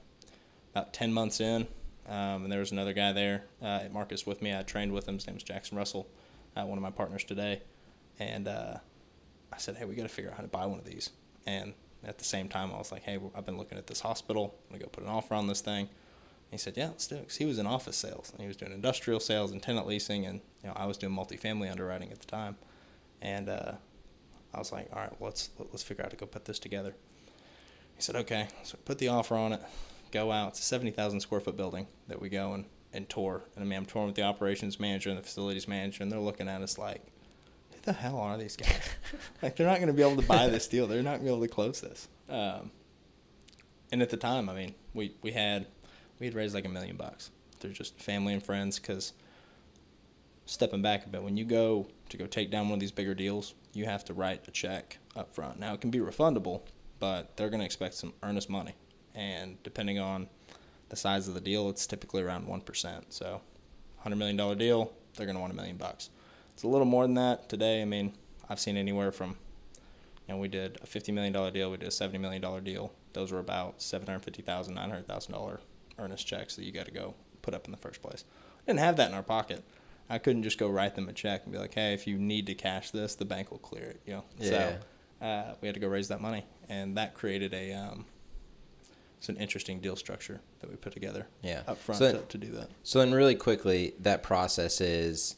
[0.72, 1.66] about ten months in,
[2.09, 4.56] um, and there was another guy there uh, at Marcus with me.
[4.56, 5.14] I trained with him.
[5.14, 6.09] His name was Jackson Russell,
[6.56, 7.62] uh, one of my partners today.
[8.18, 8.78] And uh,
[9.52, 11.11] I said, "Hey, we got to figure out how to buy one of these."
[11.46, 14.54] And at the same time, I was like, "Hey, I've been looking at this hospital.
[14.66, 15.88] I'm gonna go put an offer on this thing."
[16.50, 18.56] he said, "Yeah, let's do it." Cause he was in office sales and he was
[18.56, 22.20] doing industrial sales and tenant leasing, and you know I was doing multifamily underwriting at
[22.20, 22.56] the time,
[23.20, 23.72] and uh,
[24.54, 26.94] I was like, "All right, let's let's figure out how to go put this together."
[27.94, 29.62] He said, "Okay." So put the offer on it,
[30.12, 30.50] go out.
[30.50, 33.66] It's a seventy thousand square foot building that we go and, and tour, and I
[33.66, 36.62] mean I'm touring with the operations manager and the facilities manager, and they're looking at
[36.62, 37.15] us like, "Who
[37.87, 38.90] the hell are these guys?
[39.42, 40.87] like they're not going to be able to buy this deal.
[40.87, 42.70] They're not going to be able to close this." Um,
[43.90, 45.66] and at the time, I mean, we we had
[46.18, 49.12] we had raised like a million bucks through just family and friends because
[50.44, 53.14] stepping back a bit, when you go to go take down one of these bigger
[53.14, 55.59] deals, you have to write a check up front.
[55.59, 56.62] Now it can be refundable,
[56.99, 58.75] but they're going to expect some earnest money,
[59.14, 60.29] and depending on
[60.88, 63.12] the size of the deal, it's typically around one percent.
[63.12, 63.40] So,
[63.99, 66.11] hundred million dollar deal, they're going to want a million bucks.
[66.57, 67.83] It's a little more than that today.
[67.83, 68.14] I mean,
[68.49, 69.37] I've seen anywhere from,
[70.27, 72.62] you know, we did a fifty million dollar deal, we did a seventy million dollar
[72.62, 72.95] deal.
[73.12, 75.61] Those were about seven hundred fifty thousand, nine hundred thousand dollar
[75.99, 78.25] $900,000 earnest checks that you got to go put up in the first place.
[78.61, 79.64] I didn't have that in our pocket.
[80.09, 82.47] I couldn't just go write them a check and be like, "Hey, if you need
[82.47, 84.25] to cash this, the bank will clear it." You know.
[84.38, 84.77] Yeah.
[85.21, 88.07] So uh, we had to go raise that money, and that created a um,
[89.19, 91.27] it's an interesting deal structure that we put together.
[91.42, 91.62] Yeah.
[91.69, 92.71] Up front So- to, to do that.
[92.83, 95.37] So then, really quickly, that process is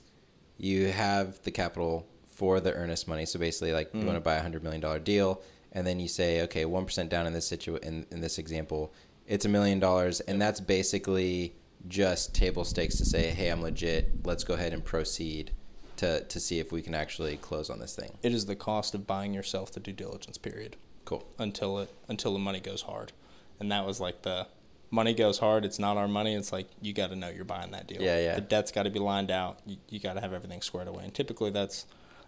[0.59, 3.25] you have the capital for the earnest money.
[3.27, 4.07] So basically, like you Mhm.
[4.07, 5.41] want to buy a hundred million dollar deal,
[5.73, 8.93] and then you say, okay, one percent down in this situ in, in this example,
[9.27, 11.55] it's a million dollars, and that's basically
[11.87, 14.25] just table stakes to say, hey, I'm legit.
[14.27, 15.53] Let's go ahead and proceed
[15.97, 18.19] to to see if we can actually close on this thing.
[18.23, 20.77] It is the cost of buying yourself the due diligence period.
[21.05, 21.25] Cool.
[21.39, 23.13] until it until the money goes hard,
[23.59, 24.47] and that was like the
[24.91, 25.65] money goes hard.
[25.65, 26.35] It's not our money.
[26.35, 28.01] It's like you got to know you're buying that deal.
[28.01, 28.35] Yeah, yeah.
[28.35, 29.61] The debt's got to be lined out.
[29.67, 31.05] You, you got to have everything squared away.
[31.05, 31.87] And typically that's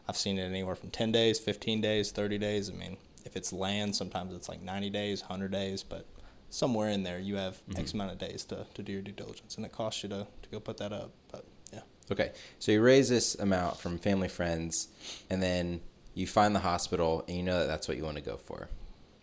[0.08, 2.70] I've seen it anywhere from ten days, fifteen days, thirty days.
[2.70, 6.06] I mean, if it's land, sometimes it's like ninety days, hundred days, but
[6.50, 7.80] somewhere in there you have mm-hmm.
[7.80, 10.26] X amount of days to, to do your due diligence, and it costs you to,
[10.42, 11.12] to go put that up.
[11.30, 14.88] But yeah, Okay, so you raise this amount from family friends,
[15.30, 15.80] and then
[16.14, 18.68] you find the hospital, and you know that that's what you want to go for.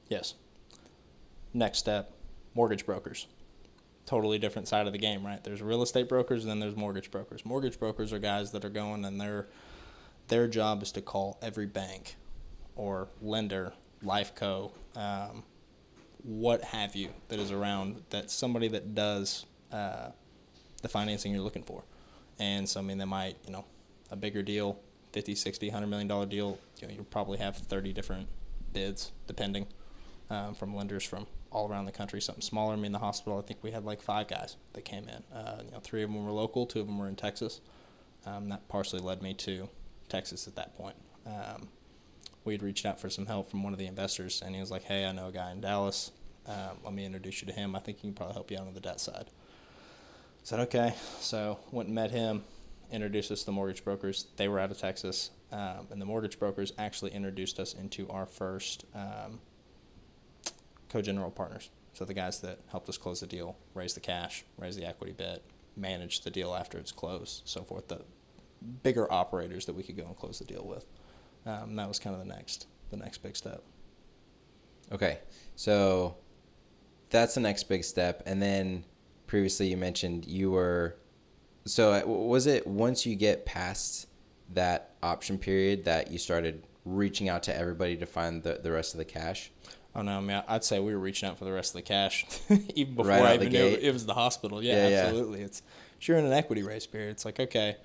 [0.10, 0.34] yes.
[1.54, 2.12] Next step,
[2.58, 3.28] mortgage brokers.
[4.08, 5.42] Totally different side of the game, right?
[5.44, 7.46] There's real estate brokers and then there's mortgage brokers.
[7.46, 9.48] Mortgage brokers are guys that are going and their
[10.28, 12.16] their job is to call every bank
[12.76, 15.44] or lender, life co, um,
[16.24, 20.10] what have you that is around that somebody that does uh,
[20.82, 21.84] the financing you're looking for.
[22.40, 23.66] And so I mean they might, you know,
[24.10, 24.80] a bigger deal,
[25.14, 28.28] 50, 60, 100 million dollar deal, you know, you'll probably have 30 different
[28.74, 29.68] bids depending
[30.32, 32.22] um, from lenders from all around the country.
[32.22, 32.74] Something smaller.
[32.74, 33.40] I mean, the hospital.
[33.40, 35.24] I think we had like five guys that came in.
[35.36, 36.66] Uh, you know, three of them were local.
[36.66, 37.62] Two of them were in Texas.
[38.26, 39.70] Um, that partially led me to
[40.10, 40.96] Texas at that point.
[41.26, 41.70] Um,
[42.44, 44.72] we had reached out for some help from one of the investors, and he was
[44.72, 46.12] like, "Hey, I know a guy in Dallas.
[46.46, 47.76] Um, let me introduce you to him.
[47.76, 50.94] I think he can probably help you out on the debt side." I said, "Okay."
[51.20, 52.44] So went and met him.
[52.90, 54.28] Introduced us to the mortgage brokers.
[54.38, 58.26] They were out of Texas, um, and the mortgage brokers actually introduced us into our
[58.26, 59.42] first um,
[60.90, 61.70] co-general partners.
[61.94, 65.14] So the guys that helped us close the deal, raise the cash, raise the equity
[65.14, 65.44] bit,
[65.76, 67.88] manage the deal after it's closed, so forth.
[67.88, 68.02] The
[68.84, 70.86] bigger operators that we could go and close the deal with.
[71.46, 73.64] Um, that was kind of the next the next big step.
[74.92, 75.20] Okay,
[75.56, 76.16] so
[77.10, 78.24] that's the next big step.
[78.26, 78.86] And then
[79.28, 80.98] previously you mentioned you were,
[81.66, 84.08] so uh, was it once you get past
[84.54, 88.94] that option period that you started reaching out to everybody to find the, the rest
[88.94, 89.52] of the cash?
[89.98, 91.82] Oh no, I mean, I'd say we were reaching out for the rest of the
[91.82, 92.26] cash
[92.76, 94.64] even before Right I even knew it was the hospital.
[94.64, 94.96] Yeah, Yeah, yeah.
[95.06, 95.42] absolutely.
[95.42, 95.64] It's
[96.00, 97.78] if you're in an equity raise period, it's like okay,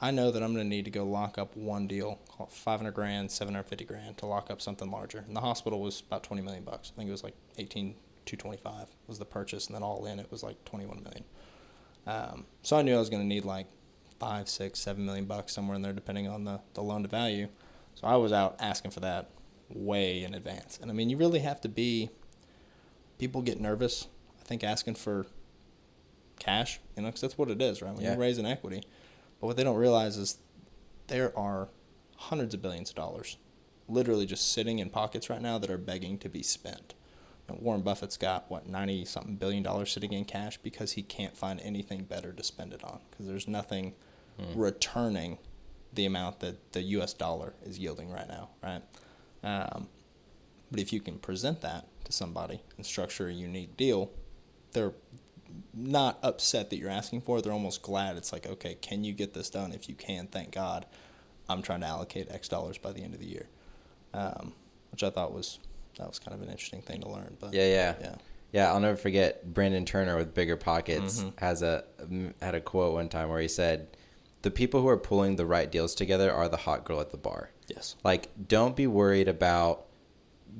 [0.00, 2.52] I know that I'm going to need to go lock up one deal, call it
[2.52, 5.18] 500 grand, 750 grand to lock up something larger.
[5.26, 6.92] And the hospital was about 20 million bucks.
[6.94, 7.94] I think it was like 18
[8.26, 11.24] 225 was the purchase, and then all in it was like 21 million.
[12.06, 13.66] Um, so I knew I was going to need like
[14.18, 17.48] five, six, seven million bucks somewhere in there, depending on the, the loan to value.
[17.96, 19.28] So I was out asking for that
[19.72, 20.78] way in advance.
[20.80, 22.10] And I mean, you really have to be.
[23.18, 24.08] People get nervous.
[24.40, 25.26] I think asking for
[26.38, 27.94] cash, you know, because that's what it is, right?
[27.94, 28.14] When Yeah.
[28.14, 28.82] you raise an equity,
[29.40, 30.38] but what they don't realize is
[31.08, 31.68] there are
[32.16, 33.36] hundreds of billions of dollars,
[33.88, 36.94] literally just sitting in pockets right now that are begging to be spent.
[37.46, 41.36] And Warren Buffett's got what ninety something billion dollars sitting in cash because he can't
[41.36, 43.94] find anything better to spend it on because there's nothing
[44.38, 44.58] hmm.
[44.58, 45.38] returning
[45.92, 47.12] the amount that the U.S.
[47.12, 48.82] dollar is yielding right now, right?
[49.42, 49.88] Um,
[50.70, 54.10] but if you can present that to somebody and structure a unique deal,
[54.72, 54.92] they're
[55.74, 57.44] not upset that you're asking for it.
[57.44, 58.16] They're almost glad.
[58.16, 59.72] It's like, okay, can you get this done?
[59.72, 60.86] If you can, thank God.
[61.48, 63.48] I'm trying to allocate X dollars by the end of the year,
[64.14, 64.52] um,
[64.92, 65.58] which I thought was
[65.98, 67.36] that was kind of an interesting thing to learn.
[67.40, 68.14] But Yeah, yeah, yeah,
[68.52, 71.38] Yeah, I'll never forget Brandon Turner with Bigger Pockets Mhm.
[71.40, 71.84] has a
[72.40, 73.88] had a quote one time where he said,
[74.42, 77.16] "The people who are pulling the right deals together are the hot girl at the
[77.16, 79.86] bar." Yes, Like, don't be worried about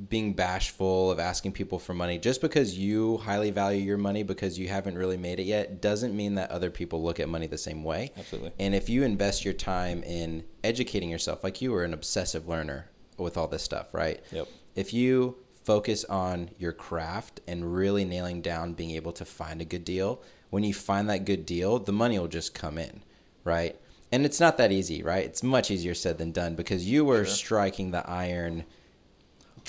[0.08, 2.18] being bashful of asking people for money.
[2.18, 6.16] Just because you highly value your money because you haven't really made it yet doesn't
[6.16, 8.12] mean that other people look at money the same way.
[8.16, 8.52] absolutely.
[8.58, 12.88] And if you invest your time in educating yourself, like you were an obsessive learner
[13.18, 14.22] with all this stuff, right?
[14.32, 14.48] Yep.
[14.74, 19.64] If you focus on your craft and really nailing down being able to find a
[19.64, 23.02] good deal, when you find that good deal, the money will just come in,
[23.44, 23.76] right?
[24.12, 25.24] And it's not that easy, right?
[25.24, 27.34] It's much easier said than done because you were Sure.
[27.34, 28.64] striking the iron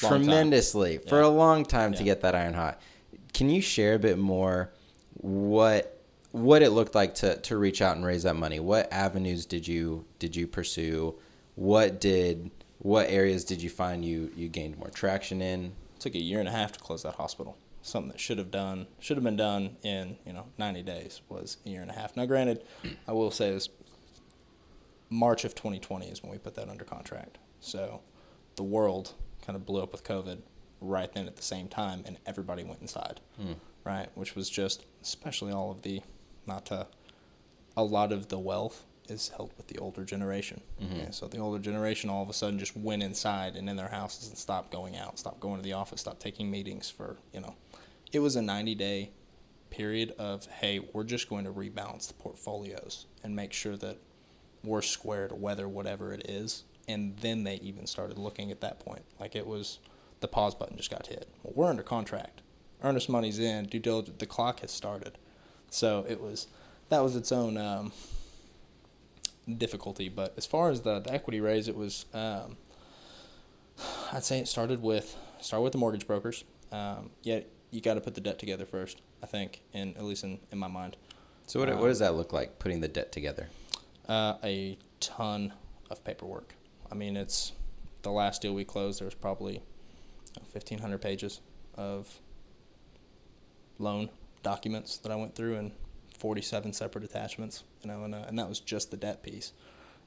[0.01, 2.81] Long tremendously for a long time to get that iron hot.
[3.33, 4.71] Can you share a bit more
[5.15, 5.97] what
[6.31, 8.59] what it looked like to, to reach out and raise that money?
[8.59, 11.15] What avenues did you did you pursue?
[11.55, 12.49] What did
[12.79, 15.73] what areas did you find you you gained more traction in?
[15.99, 17.55] took a year and a half to close that hospital.
[17.83, 21.57] Something that should have done should have been done in you know 90 days was
[21.65, 22.15] a year and a half.
[22.17, 22.63] Now, granted,
[23.07, 23.69] I will say this:
[25.11, 27.37] March of 2020 is when we put that under contract.
[27.59, 28.01] So
[28.55, 29.13] the world
[29.45, 30.39] kind of blew up with COVID
[30.79, 33.53] right then at the same time, and everybody went inside, hmm.
[33.83, 34.09] right?
[34.15, 36.01] Which was just, especially all of the,
[36.47, 36.87] not to,
[37.75, 40.61] a lot of the wealth is held with the older generation.
[40.81, 40.95] Mm-hmm.
[40.95, 43.89] Yeah, so the older generation all of a sudden just went inside and in their
[43.89, 47.41] houses and stopped going out, stopped going to the office, stopped taking meetings for, you
[47.41, 47.55] know,
[48.13, 49.11] it was a 90 day
[49.69, 53.97] period of, hey, we're just going to rebalance the portfolios and make sure that
[54.63, 56.63] we're square weather whatever it is.
[56.87, 59.03] And then they even started looking at that point.
[59.19, 59.79] Like it was
[60.19, 61.27] the pause button just got hit.
[61.43, 62.41] Well, we're under contract.
[62.83, 63.65] Earnest money's in.
[63.65, 64.17] Due diligence.
[64.17, 65.17] The clock has started.
[65.69, 66.47] So it was
[66.89, 67.91] that was its own um,
[69.57, 70.09] difficulty.
[70.09, 72.57] But as far as the, the equity raise, it was um,
[74.11, 76.43] I'd say it started with start with the mortgage brokers.
[76.71, 79.01] Um, yet you got to put the debt together first.
[79.23, 80.97] I think, in at least in, in my mind.
[81.47, 83.49] So what, what does that look like putting the debt together?
[84.07, 85.53] Uh, a ton
[85.89, 86.55] of paperwork.
[86.91, 87.53] I mean, it's
[88.01, 88.99] the last deal we closed.
[88.99, 89.61] There was probably
[90.49, 91.39] fifteen hundred pages
[91.75, 92.19] of
[93.79, 94.09] loan
[94.43, 95.71] documents that I went through and
[96.17, 97.63] forty-seven separate attachments.
[97.83, 99.53] You know, and uh, and that was just the debt piece.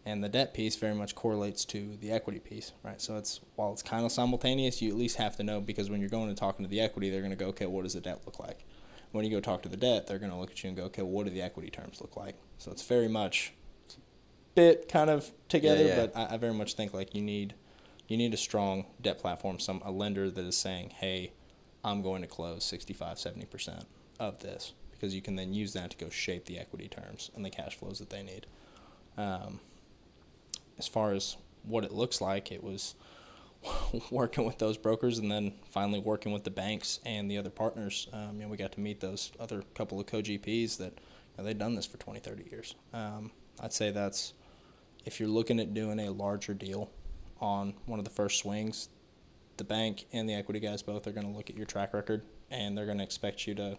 [0.05, 3.01] And the debt piece very much correlates to the equity piece, right?
[3.01, 6.01] So it's while it's kind of simultaneous, you at least have to know because when
[6.01, 8.03] you're going and talking to the equity, they're going to go, okay, what does the
[8.03, 8.67] debt look like?
[9.13, 10.85] When you go talk to the debt, they're going to look at you and go,
[10.85, 12.35] okay, what do the equity terms look like?
[12.59, 13.55] So it's very much
[14.55, 16.07] bit kind of together, yeah.
[16.07, 17.55] but I, I very much think like you need
[18.09, 21.33] you need a strong debt platform, some a lender that is saying, "Hey,
[21.83, 23.87] I'm going to close 65, 70 percent
[24.19, 27.45] of this," because you can then use that to go shape the equity terms and
[27.45, 28.47] the cash flows that they need.
[29.17, 29.61] Um,
[30.79, 32.95] as far as what it looks like, it was
[34.11, 38.09] working with those brokers and then finally working with the banks and the other partners.
[38.13, 41.45] Um, you know, we got to meet those other couple of co-GPs that you know,
[41.45, 42.75] they've done this for 20, 30 years.
[42.93, 44.35] Um, I'd say that's
[45.05, 46.91] if you're looking at doing a larger deal
[47.41, 48.89] on one of the first swings,
[49.57, 52.23] the bank and the equity guys both are going to look at your track record
[52.51, 53.79] and they're going to expect you to.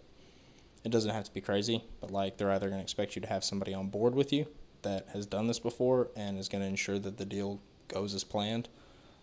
[0.84, 3.28] It doesn't have to be crazy, but like they're either going to expect you to
[3.28, 4.46] have somebody on board with you
[4.84, 8.24] that has done this before and is going to ensure that the deal goes as
[8.24, 8.70] planned,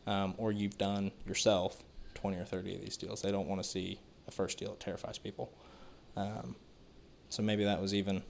[0.06, 1.84] um, or you've done yourself
[2.14, 3.22] 20 or 30 of these deals.
[3.22, 5.52] They don't want to see a first deal that terrifies people.
[6.16, 6.56] Um,
[7.28, 8.22] so maybe that was even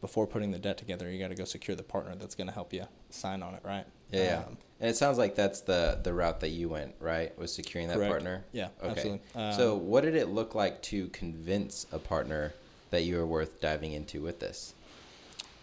[0.00, 1.10] before putting the debt together.
[1.10, 3.60] You got to go secure the partner that's going to help you sign on it,
[3.64, 3.84] right?
[4.10, 4.44] Yeah.
[4.48, 7.36] Um, And it sounds like that's the the route that you went, right?
[7.38, 8.10] Was securing that Correct.
[8.10, 8.44] partner.
[8.52, 8.90] Yeah, Okay.
[8.90, 9.20] absolutely.
[9.34, 12.54] Um, so what did it look like to convince a partner
[12.90, 14.74] that you were worth diving into with this?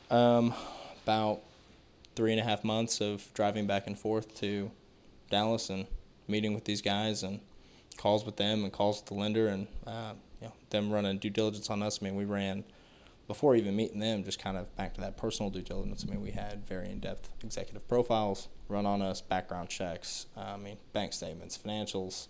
[0.10, 0.54] Um,
[1.04, 1.42] about
[2.16, 4.72] three and a half months of driving back and forth to
[5.30, 5.86] Dallas and
[6.28, 7.40] meeting with these guys and
[7.98, 11.30] calls with them and calls with the lender and uh, you know them running due
[11.30, 12.00] diligence on us.
[12.02, 12.64] I mean, we ran
[13.28, 16.06] before even meeting them, just kind of back to that personal due diligence.
[16.08, 20.28] I mean, we had very in depth executive profiles run on us, background checks.
[20.36, 22.28] Uh, I mean, bank statements, financials,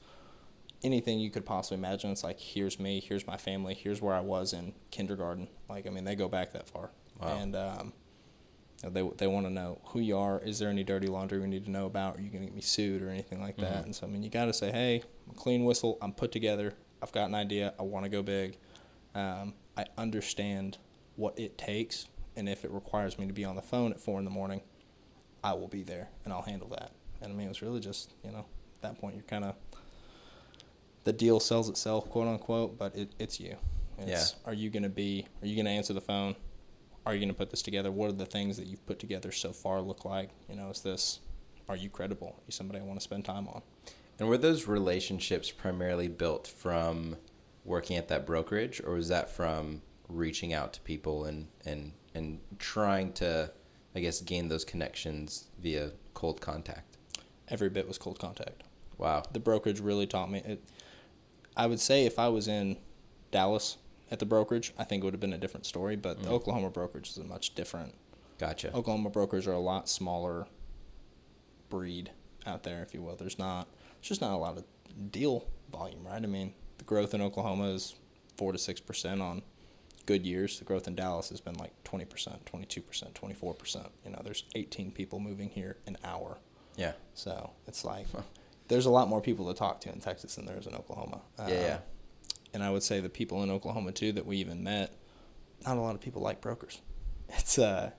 [0.83, 2.11] anything you could possibly imagine.
[2.11, 5.47] It's like here's me, here's my family, here's where I was in kindergarten.
[5.69, 7.37] Like I mean, they go back that far, Wow.
[7.37, 7.93] and um,
[8.83, 10.39] they they want to know who you are.
[10.39, 12.17] Is there any dirty laundry we need to know about?
[12.17, 13.85] Are you going to get me sued or anything like that?
[13.85, 15.97] And so I mean, you got to say, hey, I'm a clean whistle.
[16.01, 16.73] I'm put together.
[17.01, 17.73] I've got an idea.
[17.79, 18.57] I want to go big.
[19.15, 20.77] Um, I understand
[21.17, 24.17] what it takes, and if it requires me to be on the phone at four
[24.19, 24.61] in the morning,
[25.43, 26.91] I will be there and I'll handle that.
[27.21, 28.45] And I mean, it was really just you know
[28.77, 29.55] at that point you're kind of
[31.03, 33.55] the deal sells itself, quote unquote, but it, it's you.
[33.97, 35.25] It's, Are you going to be?
[35.41, 36.35] Are you going to answer the phone?
[37.05, 37.91] Are you going to put this together?
[37.91, 40.29] What are the things that you've put together so far look like?
[40.49, 41.21] You know, is this?
[41.69, 42.27] Are you credible?
[42.27, 43.61] Are you somebody I want to spend time on?
[44.19, 47.15] And were those relationships primarily built from
[47.63, 52.39] working at that brokerage, or was that from reaching out to people and and and
[52.57, 53.51] trying to,
[53.95, 56.97] I guess, gain those connections via cold contact?
[57.49, 58.63] Every bit was cold contact.
[58.97, 59.23] Wow.
[59.31, 60.63] the brokerage really taught me it.
[61.55, 62.77] I would say if I was in
[63.31, 63.77] Dallas
[64.09, 65.95] at the brokerage, I think it would have been a different story.
[65.95, 66.33] But the mm.
[66.33, 67.93] Oklahoma brokerage is a much different.
[68.37, 68.73] Gotcha.
[68.73, 70.47] Oklahoma brokers are a lot smaller
[71.69, 72.11] breed
[72.45, 73.15] out there, if you will.
[73.15, 74.63] There's not, there's just not a lot of
[75.11, 76.21] deal volume, right?
[76.21, 77.95] I mean, the growth in Oklahoma is
[78.37, 79.41] four to six percent on
[80.07, 80.57] good years.
[80.57, 82.07] The growth in Dallas has been like 20%,
[82.45, 83.89] 22%, 24%.
[84.03, 86.39] You know, there's 18 people moving here an hour.
[86.75, 86.93] Yeah.
[87.13, 88.07] So it's like
[88.67, 91.21] there's a lot more people to talk to in Texas than there is in Oklahoma.
[91.37, 91.73] Yeah, yeah.
[91.75, 91.81] Um,
[92.53, 94.93] And I would say the people in Oklahoma too that we even met,
[95.65, 96.81] not a lot of people like brokers.
[97.29, 97.91] It's uh,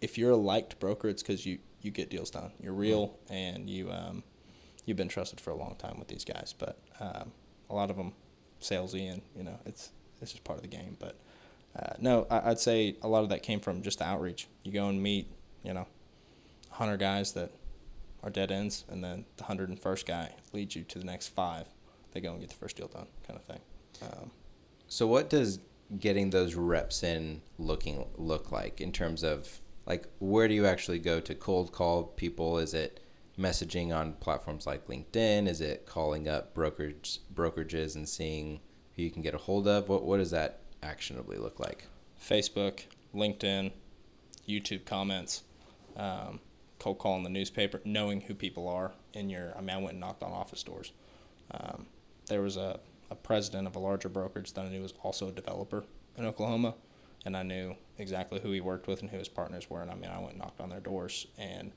[0.00, 2.52] if you're a liked broker, it's because you you get deals done.
[2.60, 4.22] You're real and you um,
[4.86, 6.54] you've been trusted for a long time with these guys.
[6.56, 7.32] But um,
[7.68, 8.12] a lot of them
[8.60, 9.90] salesy and you know it's
[10.20, 10.96] it's just part of the game.
[11.00, 11.18] But
[11.78, 14.48] uh, no, I, I'd say a lot of that came from just the outreach.
[14.62, 15.28] You go and meet,
[15.62, 15.86] you know,
[16.70, 17.50] hundred guys that
[18.22, 21.28] are dead ends, and then the hundred and first guy leads you to the next
[21.28, 21.66] five.
[22.12, 23.60] They go and get the first deal done, kind of thing.
[24.02, 24.30] Um,
[24.86, 25.60] So what does
[25.98, 30.98] getting those reps in looking look like in terms of like where do you actually
[30.98, 32.58] go to cold call people?
[32.58, 33.00] Is it
[33.38, 35.48] messaging on platforms like LinkedIn?
[35.48, 38.60] Is it calling up brokerage brokerages and seeing
[38.94, 39.88] who you can get a hold of?
[39.88, 41.86] What what does that actionably look like?
[42.20, 43.72] Facebook, LinkedIn,
[44.48, 45.42] YouTube comments,
[45.96, 46.40] um,
[46.78, 49.54] cold calling the newspaper, knowing who people are in your.
[49.56, 50.92] I mean, I went and knocked on office doors.
[51.50, 51.86] Um,
[52.26, 52.80] there was a,
[53.10, 55.84] a president of a larger brokerage that I knew was also a developer
[56.16, 56.74] in Oklahoma,
[57.24, 59.82] and I knew exactly who he worked with and who his partners were.
[59.82, 61.72] And I mean, I went and knocked on their doors, and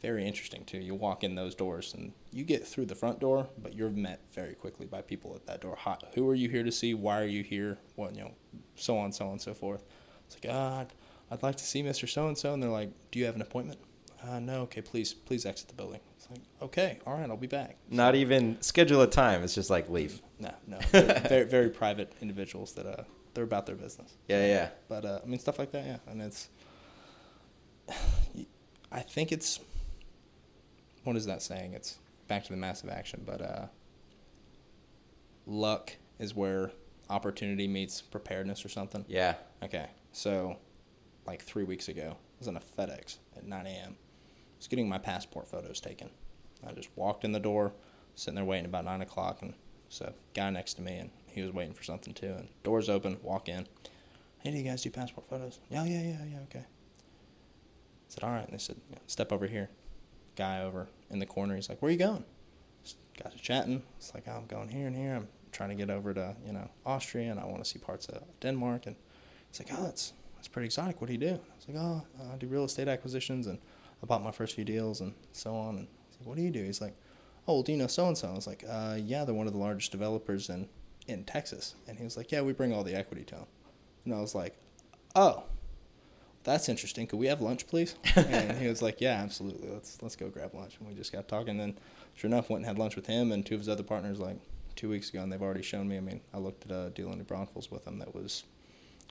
[0.00, 0.78] very interesting too.
[0.78, 4.20] You walk in those doors and you get through the front door, but you're met
[4.32, 5.76] very quickly by people at that door.
[5.80, 6.94] Hi, who are you here to see?
[6.94, 7.78] Why are you here?
[7.96, 8.32] What you know,
[8.76, 9.84] so on, so on, so forth.
[10.26, 10.92] It's like, ah, I'd,
[11.30, 12.08] I'd like to see Mr.
[12.08, 13.80] So and So, and they're like, do you have an appointment?
[14.22, 14.62] Uh, no.
[14.62, 16.00] Okay, please, please exit the building.
[16.16, 17.76] It's like, okay, all right, I'll be back.
[17.88, 19.42] Not even schedule a time.
[19.42, 20.20] It's just like leave.
[20.38, 24.14] No, no, very, very private individuals that uh, they're about their business.
[24.28, 24.68] Yeah, yeah.
[24.88, 25.96] But uh, I mean, stuff like that, yeah.
[26.06, 26.48] And it's,
[28.92, 29.60] I think it's,
[31.04, 31.74] what is that saying?
[31.74, 31.98] It's
[32.28, 33.66] back to the massive action, but uh,
[35.46, 36.72] luck is where
[37.08, 39.04] opportunity meets preparedness or something.
[39.08, 39.34] Yeah.
[39.62, 40.56] Okay, so
[41.26, 43.96] like three weeks ago, I was in a FedEx at 9 a.m.
[43.96, 46.10] I was getting my passport photos taken.
[46.66, 47.72] I just walked in the door,
[48.14, 49.54] sitting there waiting about 9 o'clock, and
[49.88, 52.32] so guy next to me, and he was waiting for something too.
[52.32, 53.66] And doors open, walk in.
[54.38, 55.58] Hey, do you guys do passport photos?
[55.68, 56.60] Yeah, yeah, yeah, yeah, okay.
[56.60, 58.44] I said, all right.
[58.44, 59.68] And they said, yeah, step over here.
[60.40, 62.24] Guy over in the corner, he's like, where you going?
[63.22, 63.82] Guys are chatting.
[63.98, 65.14] It's like, I'm going here and here.
[65.14, 68.06] I'm trying to get over to, you know, Austria, and I want to see parts
[68.06, 68.86] of Denmark.
[68.86, 68.96] And
[69.50, 71.00] He's like, oh, that's that's pretty exotic.
[71.00, 71.34] What do you do?
[71.34, 73.58] I was like, oh, I do real estate acquisitions, and
[74.02, 75.76] I bought my first few deals, and so on.
[75.76, 75.88] And
[76.18, 76.64] like, what do you do?
[76.64, 76.94] He's like,
[77.46, 78.28] oh, well, do you know so and so?
[78.28, 80.68] I was like, uh, yeah, they're one of the largest developers in
[81.08, 81.74] in Texas.
[81.88, 83.46] And he was like, yeah, we bring all the equity to them.
[84.04, 84.56] And I was like,
[85.14, 85.44] oh,
[86.44, 87.06] that's interesting.
[87.06, 87.94] Could we have lunch, please?
[88.16, 89.68] and he was like, yeah, absolutely.
[89.68, 90.76] Let's let's go grab lunch.
[90.78, 91.50] And we just got talking.
[91.50, 91.78] And then,
[92.14, 94.36] sure enough, went and had lunch with him and two of his other partners like
[94.76, 95.96] two weeks ago, and they've already shown me.
[95.96, 98.44] I mean, I looked at a deal in New Braunfels with them that was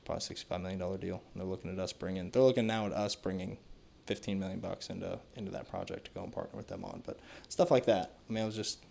[0.06, 1.22] probably sixty-five million dollar deal.
[1.34, 2.32] And they're looking at us bringing.
[2.32, 3.58] They're looking now at us bringing
[4.06, 7.04] fifteen million bucks into into that project to go and partner with them on.
[7.06, 8.16] But stuff like that.
[8.30, 8.84] I mean, it was just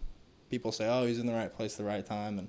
[0.51, 2.49] people say, "Oh, he's in the right place at the right time," and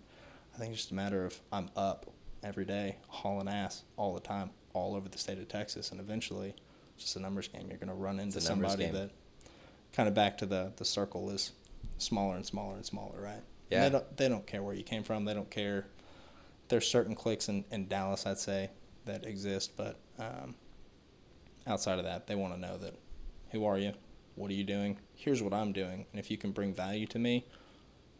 [0.54, 2.12] I think it's just a matter of I'm up
[2.44, 6.54] every day, hauling ass all the time, all over the state of Texas, and eventually,
[6.96, 7.68] it's just a numbers game.
[7.70, 8.94] You're going to run into It's a numbers somebody game.
[8.94, 9.12] that
[9.94, 11.52] kind of back to the the circle is
[11.98, 13.34] smaller and smaller and smaller, right?
[13.34, 13.84] And Yeah.
[13.84, 15.26] They don't, they don't care where you came from.
[15.26, 15.88] They don't care.
[16.70, 18.70] There's certain cliques in, in Dallas, I'd say,
[19.06, 20.56] that exist, but um,
[21.66, 22.94] outside of that, they want to know that
[23.52, 23.94] who are you?
[24.36, 24.98] What are you doing?
[25.16, 26.06] Here's what I'm doing.
[26.12, 27.46] And if you can bring value to me,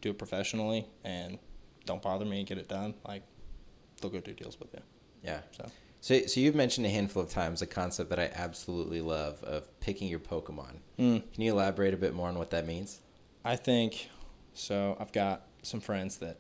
[0.02, 1.38] do it professionally and
[1.86, 3.24] don't bother me, and get it done, like
[4.02, 4.82] they'll go do deals with you.
[5.24, 5.42] Yeah.
[5.52, 5.70] So
[6.02, 9.80] So, so you've mentioned a handful of times a concept that I absolutely love of
[9.82, 10.78] picking your Pokemon.
[10.98, 11.24] Mm.
[11.34, 13.00] Can you elaborate a bit more on what that means?
[13.44, 14.10] I think
[14.54, 14.96] so.
[15.00, 16.38] I've got some friends that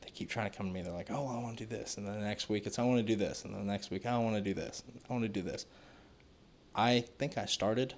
[0.00, 0.82] they keep trying to come to me.
[0.82, 2.84] They're like, "Oh, I want to do this," and then the next week it's, "I
[2.84, 5.12] want to do this," and then the next week, "I want to do this," I
[5.12, 5.66] want to do this.
[6.74, 7.94] I think I started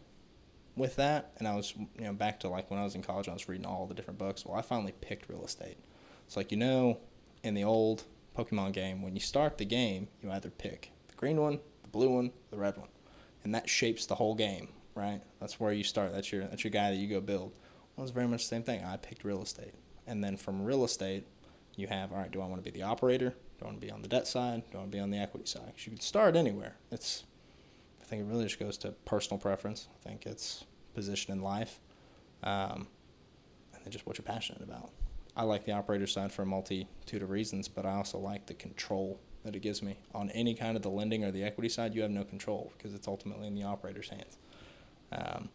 [0.76, 3.28] with that, and I was, you know, back to like when I was in college,
[3.28, 4.44] I was reading all the different books.
[4.44, 5.78] Well, I finally picked real estate.
[6.26, 6.98] It's like you know,
[7.42, 8.04] in the old
[8.36, 12.10] Pokemon game, when you start the game, you either pick the green one, the blue
[12.10, 12.88] one, the red one,
[13.44, 15.20] and that shapes the whole game, right?
[15.40, 16.12] That's where you start.
[16.12, 17.52] That's your that's your guy that you go build.
[17.96, 18.84] Well, it's very much the same thing.
[18.84, 19.74] I picked real estate,
[20.06, 21.26] and then from real estate,
[21.76, 22.30] you have all right.
[22.30, 23.30] Do I want to be the operator?
[23.58, 24.62] Do I want to be on the debt side?
[24.70, 25.72] Do I want to be on the equity side?
[25.76, 26.76] 'Cause you can start anywhere.
[26.90, 27.24] It's
[28.00, 29.88] I think it really just goes to personal preference.
[29.94, 30.64] I think it's
[30.94, 31.80] position in life,
[32.42, 32.88] um,
[33.72, 34.90] and then just what you're passionate about.
[35.36, 38.54] I like the operator side for a multitude of reasons, but I also like the
[38.54, 39.98] control that it gives me.
[40.14, 42.94] On any kind of the lending or the equity side, you have no control because
[42.94, 44.38] it's ultimately in the operator's hands
[45.12, 45.48] um,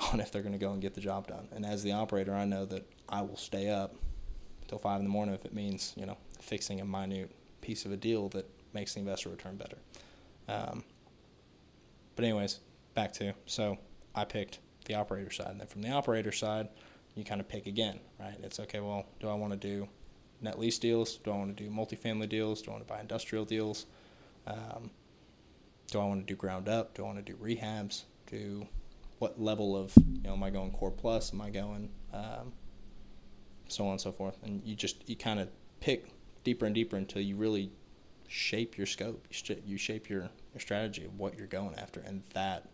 [0.12, 1.48] on if they're going to go and get the job done.
[1.52, 3.94] And as the operator, I know that I will stay up
[4.68, 7.92] till five in the morning if it means you know fixing a minute piece of
[7.92, 9.76] a deal that makes the investor return better.
[10.48, 10.84] Um,
[12.16, 12.60] but anyways,
[12.94, 13.78] back to so
[14.14, 16.68] I picked the operator side, and then from the operator side,
[17.14, 18.36] you kind of pick again, right?
[18.42, 18.80] It's okay.
[18.80, 19.88] Well, do I want to do
[20.40, 21.16] net lease deals?
[21.16, 22.62] Do I want to do multifamily deals?
[22.62, 23.86] Do I want to buy industrial deals?
[24.46, 24.90] Um,
[25.90, 26.94] do I want to do ground up?
[26.94, 28.04] Do I want to do rehabs?
[28.26, 28.66] Do
[29.18, 31.32] what level of you know am I going core plus?
[31.32, 32.52] Am I going um,
[33.68, 34.36] so on and so forth?
[34.42, 35.48] And you just you kind of
[35.80, 36.08] pick
[36.44, 37.70] deeper and deeper until you really
[38.26, 39.26] shape your scope.
[39.66, 42.68] You shape your your strategy of what you're going after, and that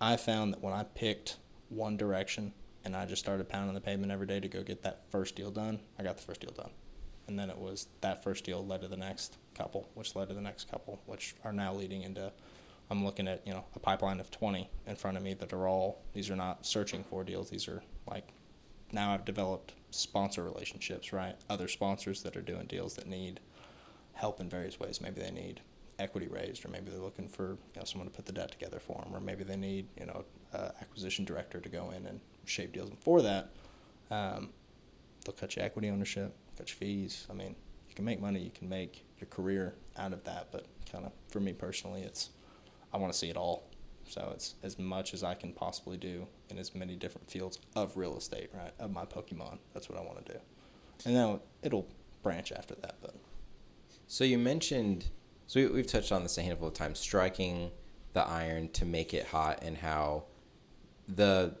[0.00, 1.36] I found that when I picked
[1.68, 2.52] one direction
[2.84, 5.50] and I just started pounding the pavement every day to go get that first deal
[5.50, 6.70] done, I got the first deal done.
[7.26, 10.34] And then it was that first deal led to the next couple, which led to
[10.34, 12.32] the next couple, which are now leading into
[12.90, 15.66] I'm looking at, you know, a pipeline of 20 in front of me that are
[15.66, 17.48] all these are not searching for deals.
[17.48, 18.28] These are like
[18.92, 21.34] now I've developed sponsor relationships, right?
[21.48, 23.40] Other sponsors that are doing deals that need
[24.12, 25.00] help in various ways.
[25.00, 25.60] Maybe they need
[25.98, 28.78] equity raised, or maybe they're looking for you know someone to put the debt together
[28.78, 32.20] for them, or maybe they need you know uh, acquisition director to go in and
[32.46, 32.90] shape deals.
[32.90, 33.50] before that,
[34.10, 34.50] um,
[35.24, 37.26] they'll cut you equity ownership, cut your fees.
[37.30, 37.54] I mean,
[37.88, 41.12] you can make money, you can make your career out of that, but kind of
[41.28, 42.30] for me personally, it's
[42.92, 43.64] I want to see it all.
[44.06, 47.96] So it's as much as I can possibly do in as many different fields of
[47.96, 48.72] real estate, right?
[48.78, 49.58] Of my Pokemon.
[49.72, 50.38] That's what I want to do.
[51.06, 51.88] And then it'll
[52.22, 53.14] branch after that, but
[54.06, 55.06] so you mentioned
[55.46, 57.70] so we, we've touched on this a handful of times, striking
[58.12, 60.24] the iron to make it hot, and how
[61.08, 61.54] the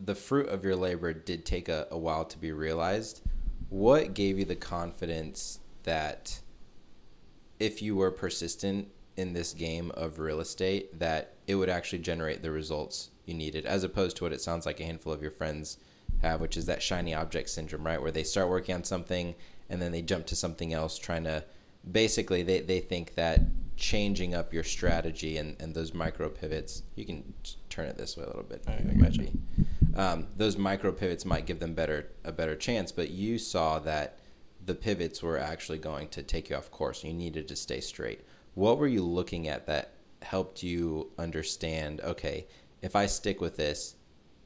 [0.00, 3.22] the fruit of your labor did take a, a while to be realized.
[3.68, 6.40] What gave you the confidence that
[7.58, 12.42] if you were persistent in this game of real estate, that it would actually generate
[12.42, 15.30] the results you needed, as opposed to what it sounds like a handful of your
[15.30, 15.78] friends
[16.22, 18.00] have, which is that shiny object syndrome, right?
[18.00, 19.34] Where they start working on something
[19.70, 21.44] and then they jump to something else, trying to
[21.90, 23.40] basically they, they think that
[23.76, 27.34] changing up your strategy and, and those micro pivots you can
[27.68, 28.76] turn it this way a little bit I
[29.96, 34.18] um, those micro pivots might give them better a better chance but you saw that
[34.64, 38.20] the pivots were actually going to take you off course you needed to stay straight
[38.54, 42.46] what were you looking at that helped you understand okay
[42.80, 43.96] if i stick with this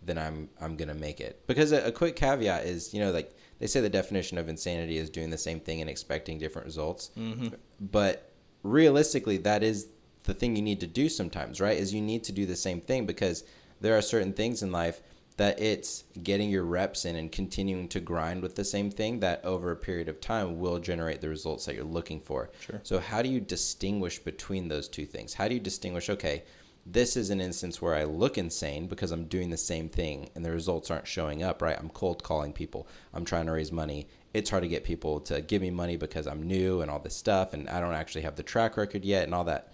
[0.03, 3.37] then i'm i'm gonna make it because a, a quick caveat is you know like
[3.59, 7.11] they say the definition of insanity is doing the same thing and expecting different results.
[7.17, 7.49] Mm-hmm.
[7.81, 8.31] But
[8.63, 9.89] realistically, that is
[10.25, 11.77] the thing you need to do sometimes, right?
[11.77, 13.45] Is you need to do the same thing because
[13.81, 15.01] there are certain things in life
[15.37, 19.45] that it's getting your reps in and continuing to grind with the same thing that
[19.45, 22.51] over a period of time will generate the results that you're looking for.
[22.61, 22.81] Sure.
[22.83, 25.35] So how do you distinguish between those two things?
[25.35, 26.45] How do you distinguish okay,
[26.87, 30.45] this is an instance where I look insane because I'm doing the same thing and
[30.45, 31.77] the results aren't showing up, right?
[31.79, 32.87] I'm cold calling people.
[33.13, 34.07] I'm trying to raise money.
[34.33, 37.17] It's hard to get people to give me money because I'm new and all this
[37.17, 39.73] stuff and I don't actually have the track record yet and all that.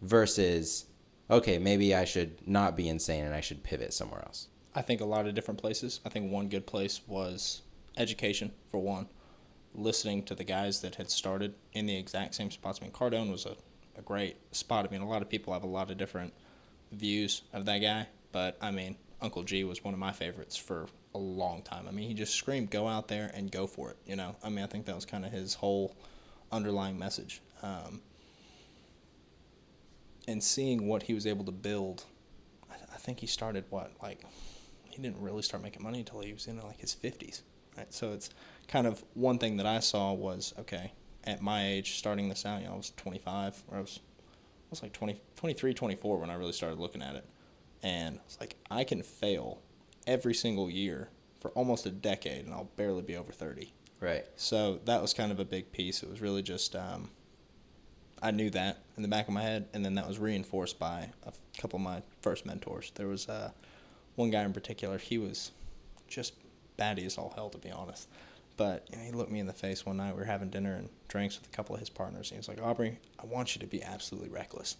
[0.00, 0.86] Versus,
[1.30, 4.48] okay, maybe I should not be insane and I should pivot somewhere else.
[4.74, 6.00] I think a lot of different places.
[6.04, 7.62] I think one good place was
[7.96, 9.06] education, for one.
[9.74, 12.80] Listening to the guys that had started in the exact same spots.
[12.80, 13.56] I mean, Cardone was a,
[13.96, 14.86] a great spot.
[14.86, 16.32] I mean, a lot of people have a lot of different
[16.92, 20.86] views of that guy, but I mean, Uncle G was one of my favorites for
[21.14, 21.86] a long time.
[21.88, 24.48] I mean, he just screamed, "Go out there and go for it." You know, I
[24.48, 25.96] mean, I think that was kind of his whole
[26.52, 27.40] underlying message.
[27.62, 28.00] Um,
[30.28, 32.04] and seeing what he was able to build,
[32.70, 34.20] I, I think he started what like
[34.94, 37.42] he didn't really start making money until he was in like his fifties,
[37.76, 37.92] right?
[37.92, 38.30] So it's
[38.68, 40.92] kind of one thing that I saw was okay
[41.24, 42.60] at my age, starting this out.
[42.60, 44.00] You know, I was 25, or I was
[44.64, 47.24] I was like 20, 23, 24 when I really started looking at it.
[47.82, 49.60] And it's like, I can fail
[50.06, 53.72] every single year for almost a decade and I'll barely be over 30.
[54.00, 54.24] Right.
[54.36, 56.02] So that was kind of a big piece.
[56.02, 57.10] It was really just, um,
[58.22, 59.68] I knew that in the back of my head.
[59.74, 62.90] And then that was reinforced by a couple of my first mentors.
[62.94, 63.50] There was uh,
[64.16, 65.50] one guy in particular, he was
[66.08, 66.34] just
[66.76, 68.08] batty as all hell, to be honest.
[68.56, 70.14] But you know, he looked me in the face one night.
[70.14, 72.30] We were having dinner and drinks with a couple of his partners.
[72.30, 74.76] And he was like, Aubrey, I want you to be absolutely reckless.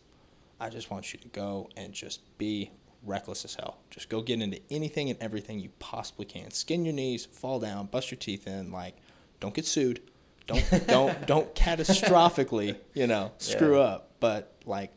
[0.61, 2.71] I just want you to go and just be
[3.05, 3.79] reckless as hell.
[3.91, 6.51] Just go get into anything and everything you possibly can.
[6.51, 8.71] Skin your knees, fall down, bust your teeth in.
[8.71, 8.97] Like,
[9.41, 10.01] don't get sued.
[10.47, 13.85] Don't don't don't catastrophically, you know, screw yeah.
[13.85, 14.11] up.
[14.21, 14.93] But like,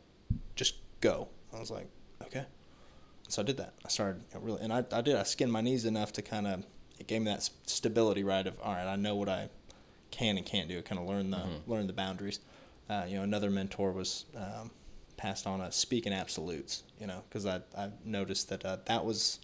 [0.54, 1.28] just go.
[1.54, 1.88] I was like.
[3.28, 3.74] So I did that.
[3.84, 5.16] I started you know, really, and I I did.
[5.16, 6.64] I skinned my knees enough to kind of
[6.98, 8.46] it gave me that stability, right?
[8.46, 9.48] Of all right, I know what I
[10.10, 10.80] can and can't do.
[10.82, 11.70] Kind of learn the mm-hmm.
[11.70, 12.40] learn the boundaries.
[12.88, 14.70] Uh, you know, another mentor was um,
[15.16, 16.82] passed on a speak in absolutes.
[16.98, 19.40] You know, because I I noticed that uh, that was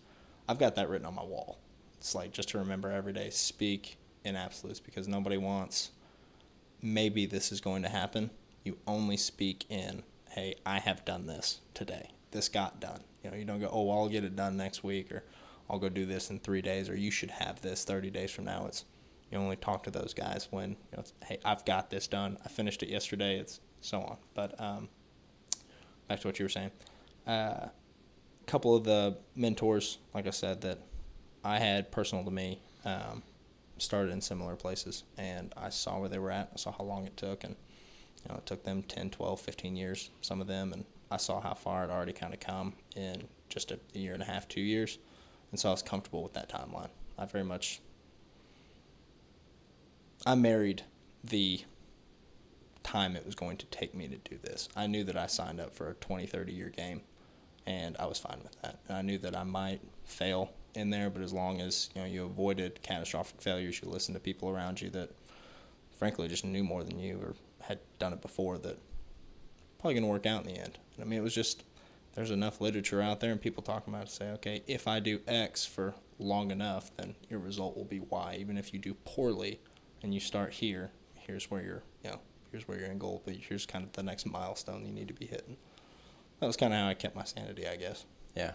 [0.49, 1.59] I've got that written on my wall.
[1.99, 5.91] It's like just to remember every day, speak in absolutes because nobody wants
[6.85, 8.31] maybe this is going to happen,
[8.63, 12.11] you only speak in, hey, I have done this today.
[12.31, 13.01] This got done.
[13.25, 15.25] You know, you don't go, oh, I'll get it done next week, or
[15.69, 18.45] I'll go do this in three days, or you should have this 30 days from
[18.45, 18.67] now.
[18.67, 18.85] It's
[19.31, 22.39] you only talk to those guys when you know, hey, I've got this done.
[22.45, 23.39] I finished it yesterday.
[23.39, 24.17] It's so on.
[24.35, 24.89] But um,
[26.09, 26.71] back to what you were saying.
[27.27, 27.69] A uh,
[28.47, 30.79] couple of the mentors, like I said, that
[31.43, 33.23] I had personal to me, um,
[33.79, 36.51] started in similar places, and I saw where they were at.
[36.53, 37.57] I saw how long it took, and
[38.23, 40.85] you know, it took them 10, 12, 15 years, some of them, and
[41.15, 44.23] I saw how far it already kind of come in just a, a year and
[44.23, 44.99] a half, two years,
[45.53, 46.89] and so I was comfortable with that timeline.
[47.17, 47.81] I very much,
[50.27, 50.83] I married
[51.23, 51.61] the
[52.83, 54.69] time it was going to take me to do this.
[54.75, 57.03] I knew that I signed up for a 20, 30 year game,
[57.65, 58.81] and I was fine with that.
[58.89, 62.09] And I knew that I might fail in there, but as long as you know
[62.09, 65.11] you avoided catastrophic failures, you listened to people around you that,
[65.97, 68.79] frankly, just knew more than you or had done it before, that
[69.85, 70.79] probably going to work out in the end.
[70.99, 71.63] I mean, it was just
[72.15, 75.21] there's enough literature out there and people talking about it say, okay, if I do
[75.29, 78.39] X for long enough, then your result will be Y.
[78.41, 79.61] Even if you do poorly
[80.03, 82.21] and you start here, here's where you're, you know,
[82.51, 85.13] here's where you're in goal, but here's kind of the next milestone you need to
[85.13, 85.59] be hitting.
[86.41, 88.07] That was kind of how I kept my sanity, I guess.
[88.35, 88.53] Yeah.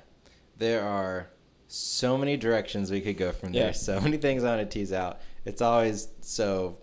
[0.58, 1.30] There are
[1.68, 3.68] so many directions we could go from there.
[3.68, 3.72] Yeah.
[3.74, 5.22] So many things I want to tease out.
[5.46, 6.80] It's always so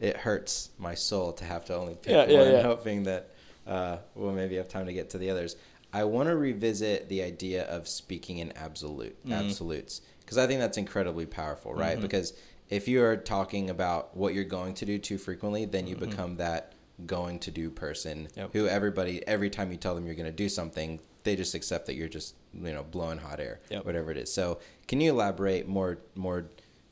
[0.00, 3.34] it hurts my soul to have to only pick yeah, one, yeah, hoping that
[3.70, 5.56] uh, we'll maybe have time to get to the others.
[5.92, 9.32] I want to revisit the idea of speaking in absolute mm-hmm.
[9.32, 11.92] absolutes because I think that's incredibly powerful, right?
[11.92, 12.02] Mm-hmm.
[12.02, 12.34] Because
[12.68, 16.10] if you are talking about what you're going to do too frequently, then you mm-hmm.
[16.10, 16.74] become that
[17.06, 18.52] going to do person yep.
[18.52, 21.86] who everybody every time you tell them you're going to do something, they just accept
[21.86, 23.84] that you're just you know blowing hot air, yep.
[23.84, 24.32] whatever it is.
[24.32, 24.58] So,
[24.88, 26.46] can you elaborate more more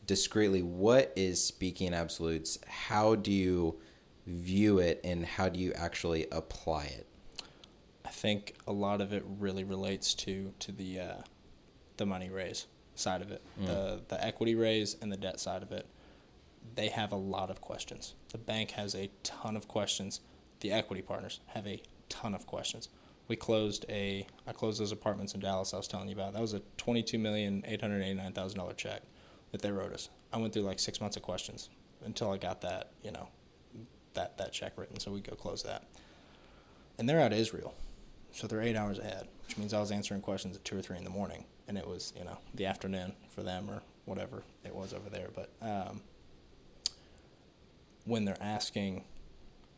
[0.06, 0.62] discreetly?
[0.62, 2.58] What is speaking in absolutes?
[2.66, 3.78] How do you
[4.28, 7.06] view it, and how do you actually apply it?
[8.04, 11.22] I think a lot of it really relates to to the uh,
[11.96, 13.66] the money raise side of it, mm.
[13.66, 15.86] the the equity raise and the debt side of it.
[16.74, 18.14] They have a lot of questions.
[18.30, 20.20] The bank has a ton of questions.
[20.60, 22.88] The equity partners have a ton of questions.
[23.28, 26.32] We closed a I closed those apartments in Dallas I was telling you about.
[26.32, 29.02] That was a twenty two million eight hundred eighty nine thousand dollar check
[29.52, 30.10] that they wrote us.
[30.32, 31.70] I went through like six months of questions
[32.04, 33.28] until I got that, you know,
[34.18, 34.98] that that check written.
[34.98, 35.84] So we go close that.
[36.98, 37.74] And they're out of Israel.
[38.32, 40.98] So they're eight hours ahead, which means I was answering questions at two or three
[40.98, 44.74] in the morning, and it was you know the afternoon for them or whatever it
[44.74, 45.28] was over there.
[45.34, 46.02] But um,
[48.04, 49.04] when they're asking,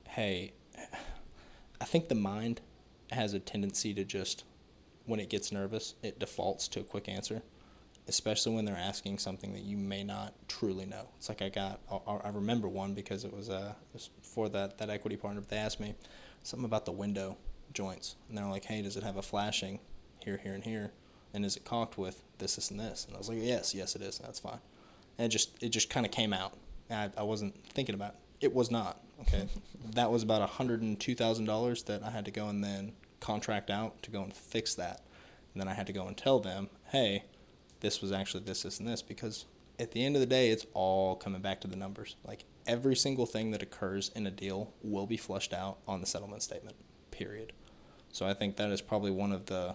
[0.09, 0.53] "Hey,"
[1.81, 2.61] I think the mind
[3.13, 4.45] has a tendency to just
[5.07, 7.43] when it gets nervous, it defaults to a quick answer,
[8.09, 11.09] especially when they're asking something that you may not truly know.
[11.19, 14.79] It's like I got, I remember one because it was, uh, it was for that,
[14.79, 15.43] that equity partner.
[15.49, 15.95] They asked me
[16.43, 17.37] something about the window
[17.73, 18.17] joints.
[18.29, 19.81] And they're like, hey, does it have a flashing
[20.25, 20.93] here, here, and here?
[21.33, 23.07] And is it caulked with this, this, and this?
[23.07, 24.19] And I was like, yes, yes, it is.
[24.19, 24.59] That's fine.
[25.19, 26.55] And it just, it just kind of came out.
[26.91, 28.47] I, I wasn't thinking about it.
[28.47, 29.01] It was not.
[29.21, 29.47] Okay.
[29.95, 34.23] that was about $102,000 that I had to go and then contract out to go
[34.23, 35.03] and fix that.
[35.55, 37.25] And then I had to go and tell them, hey,
[37.81, 39.03] this was actually this, this, and this.
[39.03, 39.47] Because
[39.79, 42.17] at the end of the day, it's all coming back to the numbers.
[42.25, 46.07] Like every single thing that occurs in a deal will be flushed out on the
[46.07, 46.77] settlement statement,
[47.11, 47.53] period.
[48.13, 49.75] So I think that is probably one of the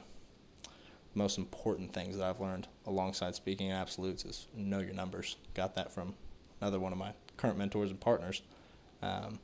[1.13, 5.37] most important things that I've learned alongside speaking in absolutes is know your numbers.
[5.53, 6.13] Got that from
[6.61, 8.41] another one of my current mentors and partners,
[9.01, 9.39] um,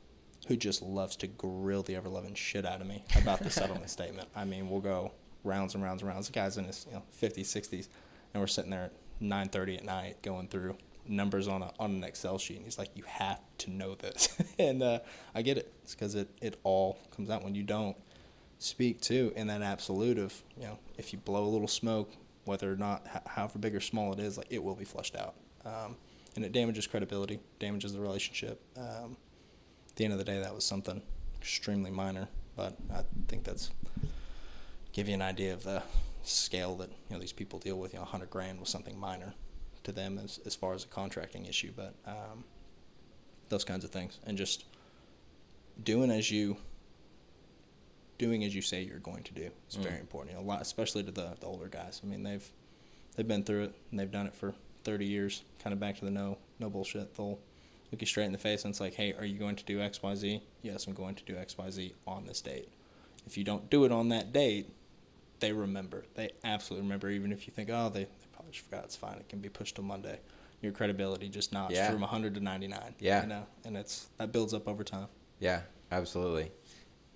[0.48, 3.90] who just loves to grill the ever loving shit out of me about the settlement
[3.90, 4.28] statement.
[4.36, 5.12] I mean, we'll go
[5.44, 6.26] rounds and rounds and rounds.
[6.26, 7.88] The guy's in his you know 50s, 60s,
[8.32, 10.76] and we're sitting there at 9:30 at night going through
[11.06, 14.36] numbers on a on an Excel sheet, and he's like, "You have to know this,"
[14.58, 15.00] and uh,
[15.34, 15.72] I get it.
[15.82, 17.96] It's because it it all comes out when you don't
[18.58, 22.12] speak to in that absolute of you know if you blow a little smoke
[22.44, 25.34] whether or not however big or small it is like it will be flushed out.
[25.64, 25.96] Um,
[26.34, 28.60] and it damages credibility damages the relationship.
[28.76, 29.16] Um,
[29.92, 31.02] at the end of the day that was something
[31.38, 33.70] extremely minor but i think that's
[34.92, 35.82] give you an idea of the
[36.22, 39.34] scale that you know these people deal with you know 100 grand was something minor
[39.84, 42.44] to them as, as far as a contracting issue but um,
[43.48, 44.64] those kinds of things and just
[45.82, 46.56] doing as you
[48.22, 49.82] doing as you say you're going to do is mm.
[49.82, 50.30] very important.
[50.30, 52.00] You know, a lot, especially to the, the older guys.
[52.04, 52.48] I mean, they've
[53.16, 54.54] they've been through it and they've done it for
[54.84, 55.42] 30 years.
[55.62, 57.16] Kind of back to the no no bullshit.
[57.16, 57.40] They'll
[57.90, 59.80] look you straight in the face and it's like, hey, are you going to do
[59.80, 60.42] X Y Z?
[60.62, 62.68] Yes, I'm going to do X Y Z on this date.
[63.26, 64.68] If you don't do it on that date,
[65.42, 66.04] they remember.
[66.14, 67.10] They absolutely remember.
[67.10, 68.84] Even if you think, oh, they, they probably just forgot.
[68.84, 69.16] It's fine.
[69.18, 70.18] It can be pushed to Monday.
[70.62, 71.90] Your credibility just notched yeah.
[71.90, 72.94] from 100 to 99.
[73.00, 73.22] Yeah.
[73.22, 75.08] You know, and it's that builds up over time.
[75.40, 76.52] Yeah, absolutely.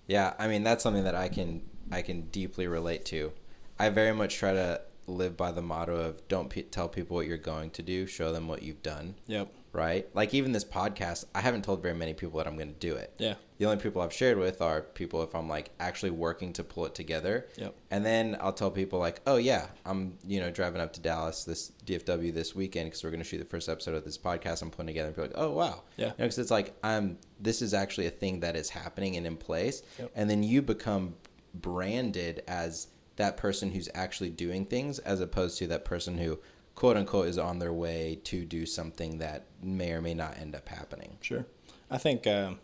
[0.05, 1.61] Yeah, I mean that's something that I can
[1.91, 3.31] I can deeply relate to.
[3.79, 7.25] I very much try to live by the motto of don't pe tell people what
[7.25, 9.15] you're going to do, show them what you've done.
[9.27, 9.53] Yep.
[9.77, 10.07] Right?
[10.15, 12.95] Like even this podcast, I haven't told very many people that I'm going to do
[12.95, 13.13] it.
[13.19, 13.35] Yeah.
[13.59, 16.85] The only people I've shared with are people if I'm like actually working to pull
[16.87, 17.47] it together.
[17.57, 17.75] Yep.
[17.91, 21.43] And then I'll tell people like, "Oh yeah, I'm, you know, driving up to Dallas
[21.43, 24.63] this DFW this weekend cuz we're going to shoot the first episode of this podcast
[24.63, 26.07] I'm putting together." And be like, "Oh wow." Yeah.
[26.07, 29.27] You know, cuz it's like I'm this is actually a thing that is happening and
[29.27, 29.83] in place.
[29.99, 30.11] Yep.
[30.15, 31.15] And then you become
[31.53, 36.39] branded as that person who's actually doing things as opposed to that person who
[36.77, 40.55] quote unquote is on their way to do something that may or may not end
[40.55, 41.17] up happening.
[41.21, 41.43] Sure.
[41.89, 42.59] I think um,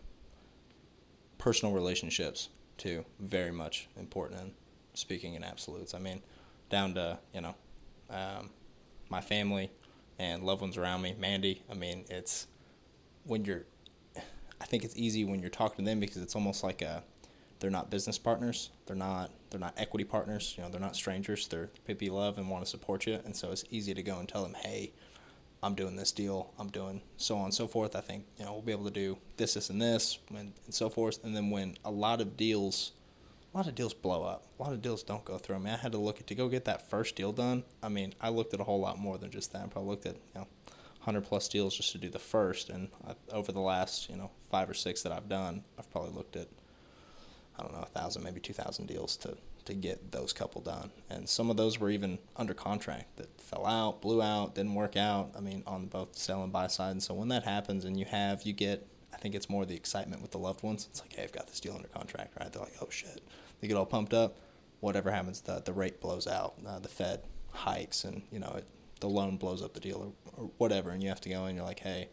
[1.36, 2.48] personal relationships
[2.78, 4.52] too very much important in
[4.94, 5.94] speaking in absolutes.
[5.94, 6.22] I mean,
[6.70, 7.56] down to you know
[8.08, 8.50] um,
[9.10, 9.72] my family
[10.20, 11.16] and loved ones around me.
[11.18, 11.62] Mandy.
[11.68, 12.46] I mean, it's
[13.24, 13.64] when you're.
[14.60, 17.02] I think it's easy when you're talking to them because it's almost like a.
[17.64, 18.68] They're not business partners.
[18.84, 19.30] They're not.
[19.48, 20.52] They're not equity partners.
[20.54, 21.48] You know, they're not strangers.
[21.48, 23.20] They're people you love and want to support you.
[23.24, 24.92] And so it's easy to go and tell them, hey,
[25.62, 27.96] I'm doing this deal, I'm doing so on and so forth.
[27.96, 30.74] I think you know we'll be able to do this, this, and this, and, and
[30.74, 31.24] so forth.
[31.24, 32.92] And then when a lot of deals,
[33.54, 35.56] a lot of deals blow up, a lot of deals don't go through.
[35.56, 37.64] I mean, I had to look at to go get that first deal done.
[37.82, 39.62] I mean, I looked at a whole lot more than just that.
[39.62, 40.46] I probably looked at you know,
[41.00, 42.68] hundred plus deals just to do the first.
[42.68, 46.12] And I, over the last you know five or six that I've done, I've probably
[46.12, 46.48] looked at
[47.58, 50.90] I don't know a thousand, maybe two thousand deals to to get those couple done.
[51.08, 54.94] And some of those were even under contract that fell out, blew out, didn't work
[54.94, 55.30] out.
[55.34, 56.90] I mean, on both sell and buy side.
[56.90, 59.74] And so when that happens and you have, you get, I think it's more the
[59.74, 60.86] excitement with the loved ones.
[60.90, 62.52] It's like, hey, I've got this deal under contract, right?
[62.52, 63.22] They're like, oh shit.
[63.60, 64.36] They get all pumped up.
[64.80, 66.56] Whatever happens, the, the rate blows out.
[66.66, 68.66] Uh, the Fed hikes and, you know, it,
[69.00, 70.90] the loan blows up the deal or, or whatever.
[70.90, 72.10] And you have to go and you're like, hey,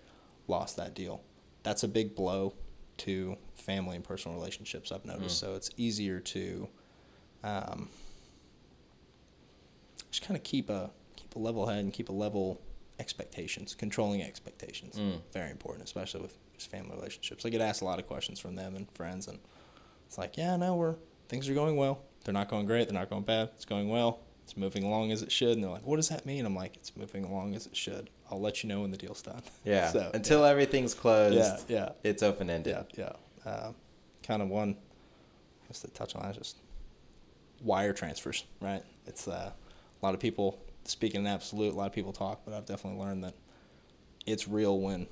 [0.48, 1.22] lost that deal.
[1.64, 2.54] That's a big blow
[3.02, 5.38] to family and personal relationships, I've noticed.
[5.38, 5.39] Mm.
[5.39, 6.68] So it's easier to
[7.43, 7.89] um,
[10.12, 12.62] just kind of keep a keep a level head and keep a level
[12.99, 14.97] expectations, controlling expectations.
[14.97, 15.22] Mm.
[15.34, 17.45] Very important, especially with just family relationships.
[17.45, 19.39] I get asked a lot of questions from them and friends, and
[20.08, 20.95] it's like, yeah, no, we're
[21.28, 22.02] things are going well.
[22.24, 22.88] They're not going great.
[22.88, 23.49] They're not going bad.
[23.56, 24.20] It's going well.
[24.52, 25.52] It's moving along as it should.
[25.54, 26.45] And they're like, what does that mean?
[26.45, 28.10] I'm like, it's moving along as it should.
[28.30, 29.41] I'll let you know when the deal's done.
[29.64, 29.89] Yeah.
[29.89, 32.76] So, Until everything's closed, yeah, yeah, it's open ended.
[32.97, 33.14] yeah,
[33.45, 33.49] yeah.
[33.49, 33.72] Uh,
[34.28, 34.76] kind of one,
[35.70, 36.58] just to touch on that, just
[37.62, 38.84] wire transfers, right?
[39.06, 39.52] It's uh,
[40.02, 41.74] a lot of people speaking in absolute.
[41.74, 43.36] A lot of people talk, but I've definitely learned that
[44.26, 45.08] it's real when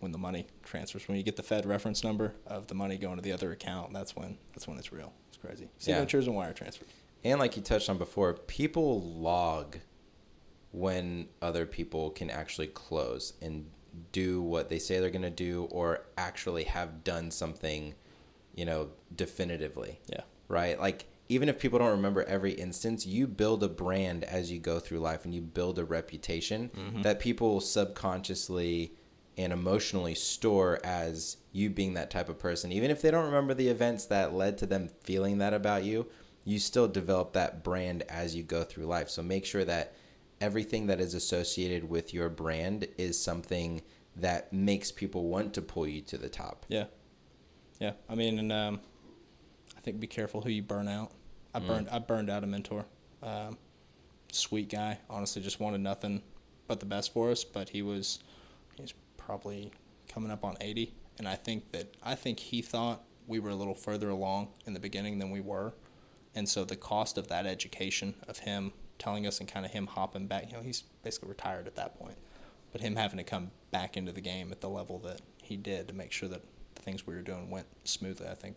[0.00, 1.06] when the money transfers.
[1.06, 3.92] When you get the Fed reference number of the money going to the other account,
[3.92, 5.12] that's when that's when it's real.
[5.28, 5.64] It's crazy.
[5.78, 5.94] Yeah.
[5.94, 6.88] Signatures and wire transfers.
[7.24, 9.78] And like you touched on before, people log
[10.72, 13.66] when other people can actually close and
[14.12, 17.94] do what they say they're going to do or actually have done something,
[18.54, 20.00] you know, definitively.
[20.08, 20.22] Yeah.
[20.48, 20.78] Right?
[20.78, 24.78] Like even if people don't remember every instance, you build a brand as you go
[24.78, 27.02] through life and you build a reputation mm-hmm.
[27.02, 28.92] that people subconsciously
[29.36, 32.70] and emotionally store as you being that type of person.
[32.72, 36.06] Even if they don't remember the events that led to them feeling that about you,
[36.44, 39.08] you still develop that brand as you go through life.
[39.08, 39.94] So make sure that
[40.40, 43.82] everything that is associated with your brand is something
[44.16, 46.66] that makes people want to pull you to the top.
[46.68, 46.84] Yeah,
[47.80, 47.92] yeah.
[48.08, 48.80] I mean, and um,
[49.76, 51.12] I think be careful who you burn out.
[51.54, 52.84] I burned I burned out a mentor,
[53.22, 53.58] um,
[54.32, 54.98] sweet guy.
[55.08, 56.22] Honestly, just wanted nothing
[56.66, 57.44] but the best for us.
[57.44, 58.18] But he was
[58.76, 59.72] he's probably
[60.08, 63.54] coming up on eighty, and I think that I think he thought we were a
[63.54, 65.72] little further along in the beginning than we were,
[66.34, 69.86] and so the cost of that education of him telling us and kind of him
[69.86, 72.16] hopping back, you know, he's basically retired at that point,
[72.72, 75.88] but him having to come back into the game at the level that he did
[75.88, 76.42] to make sure that
[76.74, 78.56] the things we were doing went smoothly, I think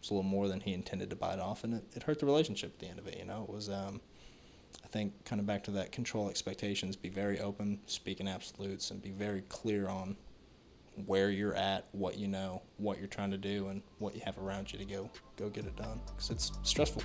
[0.00, 2.26] was a little more than he intended to bite off, and it, it hurt the
[2.26, 3.18] relationship at the end of it.
[3.18, 4.00] You know, it was, um,
[4.84, 8.90] I think, kind of back to that control expectations, be very open, speak in absolutes,
[8.90, 10.16] and be very clear on
[11.06, 14.38] where you're at, what you know, what you're trying to do, and what you have
[14.38, 16.00] around you to go go get it done.
[16.06, 17.02] Because it's stressful.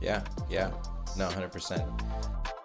[0.00, 0.70] Yeah, yeah.
[1.16, 2.59] No, 100%.